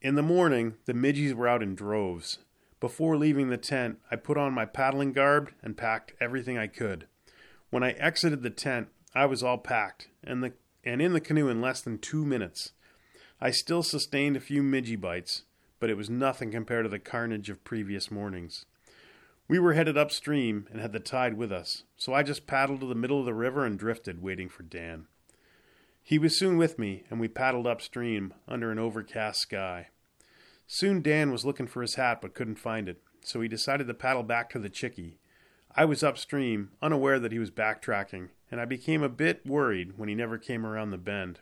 [0.00, 2.38] In the morning, the midgies were out in droves.
[2.80, 7.06] Before leaving the tent, I put on my paddling garb and packed everything I could.
[7.70, 10.54] When I exited the tent, I was all packed, and the
[10.84, 12.72] and in the canoe in less than two minutes.
[13.40, 15.42] I still sustained a few midgie bites,
[15.80, 18.66] but it was nothing compared to the carnage of previous mornings.
[19.48, 22.86] We were headed upstream and had the tide with us, so I just paddled to
[22.86, 25.06] the middle of the river and drifted, waiting for Dan.
[26.02, 29.88] He was soon with me, and we paddled upstream under an overcast sky.
[30.66, 33.94] Soon Dan was looking for his hat but couldn't find it, so he decided to
[33.94, 35.18] paddle back to the Chickee.
[35.74, 40.10] I was upstream, unaware that he was backtracking, and I became a bit worried when
[40.10, 41.40] he never came around the bend.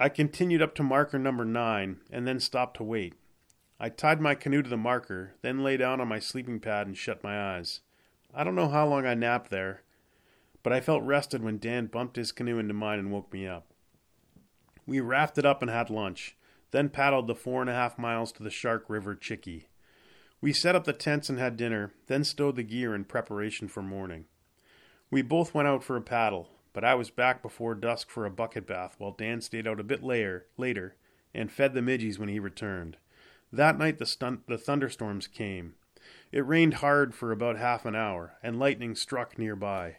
[0.00, 3.14] I continued up to marker number nine and then stopped to wait.
[3.78, 6.96] I tied my canoe to the marker, then lay down on my sleeping pad and
[6.96, 7.80] shut my eyes.
[8.34, 9.82] I don't know how long I napped there,
[10.64, 13.66] but I felt rested when Dan bumped his canoe into mine and woke me up.
[14.86, 16.36] We rafted up and had lunch,
[16.72, 19.68] then paddled the four and a half miles to the Shark River Chickee.
[20.40, 23.82] We set up the tents and had dinner, then stowed the gear in preparation for
[23.82, 24.24] morning.
[25.10, 28.30] We both went out for a paddle, but I was back before dusk for a
[28.30, 30.96] bucket bath while Dan stayed out a bit later, later
[31.34, 32.96] and fed the midgies when he returned.
[33.52, 35.74] That night the, stun- the thunderstorms came.
[36.32, 39.96] It rained hard for about half an hour, and lightning struck nearby.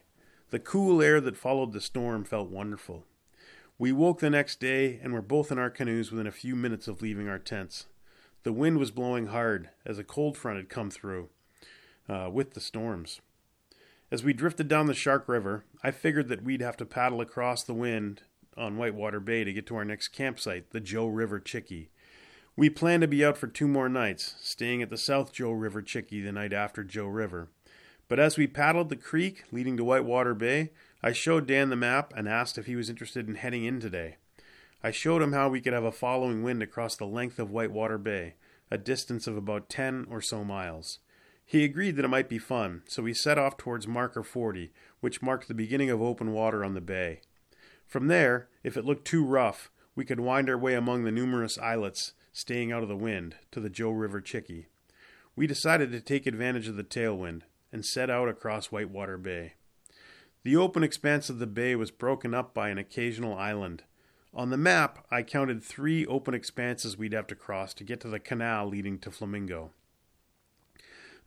[0.50, 3.04] The cool air that followed the storm felt wonderful.
[3.78, 6.88] We woke the next day and were both in our canoes within a few minutes
[6.88, 7.86] of leaving our tents.
[8.42, 11.28] The wind was blowing hard as a cold front had come through
[12.08, 13.20] uh, with the storms.
[14.08, 17.64] As we drifted down the Shark River, I figured that we'd have to paddle across
[17.64, 18.22] the wind
[18.56, 21.90] on Whitewater Bay to get to our next campsite, the Joe River Chickee.
[22.54, 25.82] We planned to be out for two more nights, staying at the South Joe River
[25.82, 27.48] Chickee the night after Joe River.
[28.06, 30.70] But as we paddled the creek leading to Whitewater Bay,
[31.02, 34.18] I showed Dan the map and asked if he was interested in heading in today.
[34.84, 37.98] I showed him how we could have a following wind across the length of Whitewater
[37.98, 38.34] Bay,
[38.70, 41.00] a distance of about 10 or so miles.
[41.48, 45.22] He agreed that it might be fun, so we set off towards Marker 40, which
[45.22, 47.20] marked the beginning of open water on the bay.
[47.86, 51.56] From there, if it looked too rough, we could wind our way among the numerous
[51.56, 54.66] islets, staying out of the wind, to the Joe River Chickee.
[55.36, 57.42] We decided to take advantage of the tailwind
[57.72, 59.54] and set out across Whitewater Bay.
[60.42, 63.84] The open expanse of the bay was broken up by an occasional island.
[64.34, 68.08] On the map, I counted three open expanses we'd have to cross to get to
[68.08, 69.70] the canal leading to Flamingo.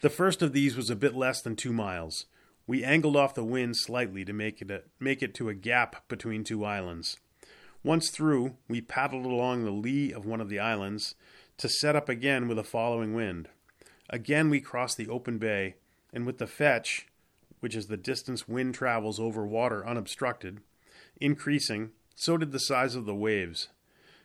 [0.02, 2.26] The first of these was a bit less than two miles.
[2.66, 6.08] We angled off the wind slightly to make it, a, make it to a gap
[6.08, 7.18] between two islands.
[7.84, 11.16] Once through, we paddled along the lee of one of the islands
[11.58, 13.50] to set up again with a following wind.
[14.10, 15.76] Again, we crossed the open bay,
[16.14, 17.08] and with the fetch,
[17.60, 20.60] which is the distance wind travels over water unobstructed,
[21.20, 23.68] increasing, so did the size of the waves.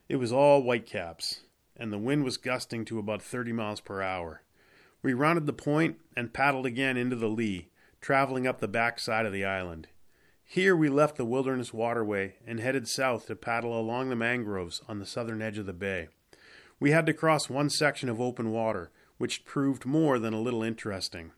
[0.09, 1.41] It was all whitecaps,
[1.77, 4.43] and the wind was gusting to about 30 miles per hour.
[5.05, 7.69] We rounded the point and paddled again into the lee,
[8.01, 9.89] traveling up the back side of the island.
[10.43, 15.01] Here we left the wilderness waterway and headed south to paddle along the mangroves on
[15.01, 16.09] the southern edge of the bay.
[16.81, 20.63] We had to cross one section of open water, which proved more than a little
[20.63, 21.33] interesting.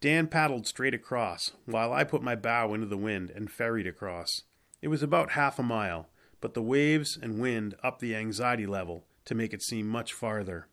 [0.00, 4.42] Dan paddled straight across, while I put my bow into the wind and ferried across.
[4.82, 6.08] It was about half a mile,
[6.40, 10.66] but the waves and wind upped the anxiety level to make it seem much farther.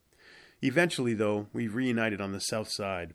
[0.66, 3.13] Eventually, though, we reunited on the south side.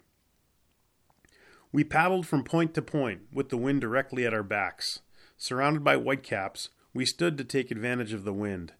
[1.72, 5.00] We paddled from point to point with the wind directly at our backs.
[5.36, 8.74] Surrounded by whitecaps, we stood to take advantage of the wind.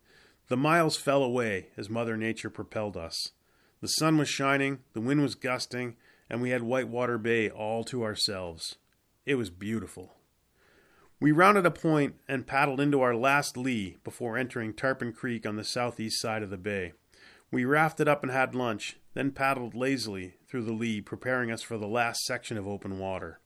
[0.46, 3.32] The miles fell away as Mother Nature propelled us.
[3.80, 5.96] The sun was shining, the wind was gusting,
[6.28, 8.76] and we had Whitewater Bay all to ourselves.
[9.26, 10.14] It was beautiful.
[11.18, 15.56] We rounded a point and paddled into our last lee before entering Tarpon Creek on
[15.56, 16.92] the southeast side of the bay.
[17.50, 21.76] We rafted up and had lunch, then paddled lazily through the lee, preparing us for
[21.76, 23.40] the last section of open water.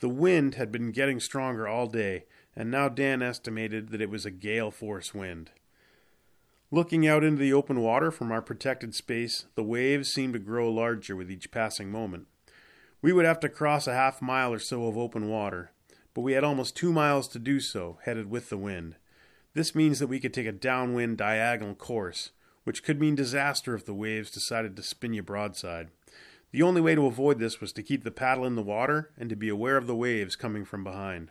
[0.00, 2.24] The wind had been getting stronger all day,
[2.54, 5.52] and now Dan estimated that it was a gale force wind.
[6.72, 10.68] Looking out into the open water from our protected space, the waves seemed to grow
[10.68, 12.26] larger with each passing moment.
[13.00, 15.70] We would have to cross a half mile or so of open water,
[16.12, 18.96] but we had almost two miles to do so, headed with the wind.
[19.54, 22.32] This means that we could take a downwind diagonal course,
[22.66, 25.86] which could mean disaster if the waves decided to spin you broadside.
[26.50, 29.30] The only way to avoid this was to keep the paddle in the water and
[29.30, 31.30] to be aware of the waves coming from behind.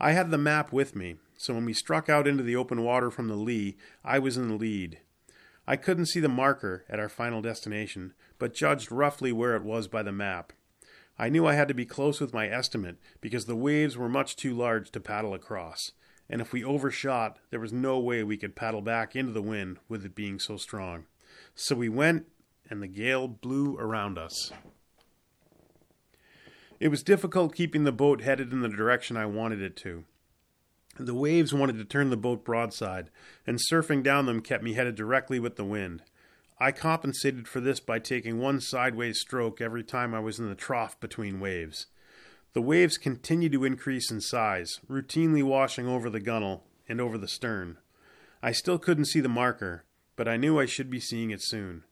[0.00, 3.10] I had the map with me, so when we struck out into the open water
[3.10, 5.00] from the lee, I was in the lead.
[5.66, 9.86] I couldn't see the marker at our final destination, but judged roughly where it was
[9.86, 10.54] by the map.
[11.18, 14.34] I knew I had to be close with my estimate because the waves were much
[14.34, 15.92] too large to paddle across,
[16.28, 19.78] and if we overshot, there was no way we could paddle back into the wind
[19.88, 21.04] with it being so strong.
[21.54, 22.26] So we went,
[22.68, 24.52] and the gale blew around us.
[26.80, 30.04] It was difficult keeping the boat headed in the direction I wanted it to.
[30.98, 33.10] The waves wanted to turn the boat broadside,
[33.46, 36.02] and surfing down them kept me headed directly with the wind.
[36.58, 40.54] I compensated for this by taking one sideways stroke every time I was in the
[40.54, 41.86] trough between waves.
[42.54, 47.26] The waves continued to increase in size, routinely washing over the gunwale and over the
[47.26, 47.78] stern.
[48.40, 49.84] I still couldn't see the marker,
[50.14, 51.82] but I knew I should be seeing it soon.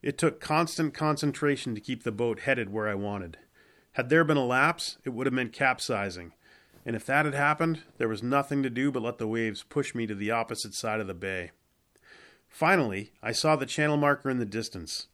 [0.00, 3.36] It took constant concentration to keep the boat headed where I wanted.
[3.92, 6.32] Had there been a lapse, it would have meant capsizing,
[6.86, 9.94] and if that had happened, there was nothing to do but let the waves push
[9.94, 11.50] me to the opposite side of the bay.
[12.48, 15.08] Finally, I saw the channel marker in the distance.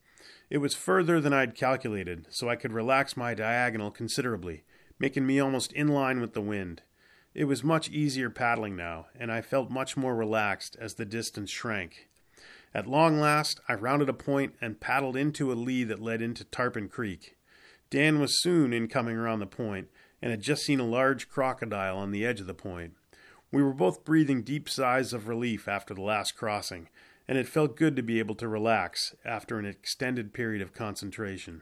[0.51, 4.63] It was further than I'd calculated, so I could relax my diagonal considerably,
[5.05, 6.81] making me almost in line with the wind.
[7.35, 11.51] It was much easier paddling now, and I felt much more relaxed as the distance
[11.51, 12.09] shrank.
[12.73, 16.45] At long last, I rounded a point and paddled into a lee that led into
[16.45, 17.37] Tarpon Creek.
[17.91, 19.89] Dan was soon in coming around the point
[20.23, 22.95] and had just seen a large crocodile on the edge of the point.
[23.53, 26.89] We were both breathing deep sighs of relief after the last crossing,
[27.29, 31.61] and it felt good to be able to relax after an extended period of concentration.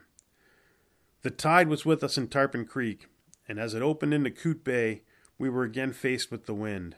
[1.23, 3.07] The tide was with us in Tarpon Creek,
[3.47, 5.01] and as it opened into Coot Bay,
[5.37, 6.95] we were again faced with the wind.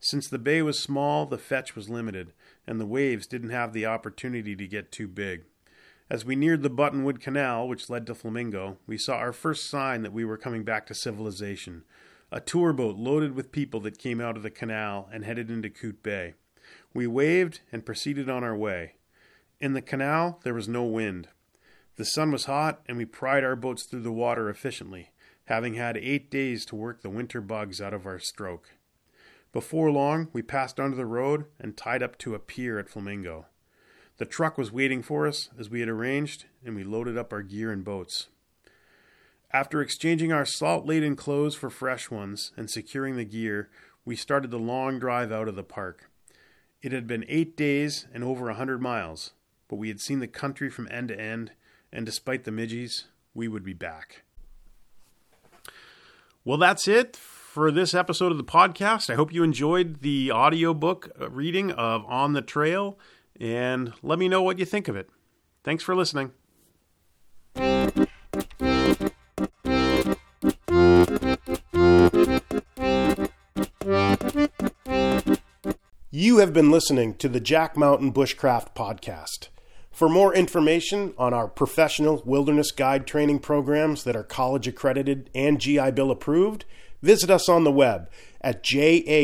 [0.00, 2.32] Since the bay was small, the fetch was limited,
[2.66, 5.44] and the waves didn't have the opportunity to get too big.
[6.10, 10.02] As we neared the Buttonwood Canal, which led to Flamingo, we saw our first sign
[10.02, 11.84] that we were coming back to civilization.
[12.30, 15.70] A tour boat loaded with people that came out of the canal and headed into
[15.70, 16.34] Coot Bay.
[16.92, 18.96] We waved and proceeded on our way.
[19.60, 21.28] In the canal, there was no wind.
[21.96, 25.10] The sun was hot, and we pried our boats through the water efficiently,
[25.46, 28.70] having had eight days to work the winter bugs out of our stroke.
[29.52, 33.46] Before long, we passed under the road and tied up to a pier at Flamingo.
[34.16, 37.42] The truck was waiting for us as we had arranged, and we loaded up our
[37.42, 38.28] gear and boats.
[39.52, 43.70] After exchanging our salt laden clothes for fresh ones and securing the gear,
[44.04, 46.10] we started the long drive out of the park.
[46.82, 49.32] It had been eight days and over a hundred miles,
[49.68, 51.52] but we had seen the country from end to end,
[51.92, 54.23] and despite the midges, we would be back.
[56.46, 59.08] Well, that's it for this episode of the podcast.
[59.08, 62.98] I hope you enjoyed the audiobook uh, reading of On the Trail,
[63.40, 65.08] and let me know what you think of it.
[65.62, 66.32] Thanks for listening.
[76.10, 79.48] You have been listening to the Jack Mountain Bushcraft Podcast.
[79.94, 85.60] For more information on our professional wilderness guide training programs that are college accredited and
[85.60, 86.64] GI Bill approved,
[87.04, 88.08] Visit us on the web
[88.40, 89.16] at jackmtn.com.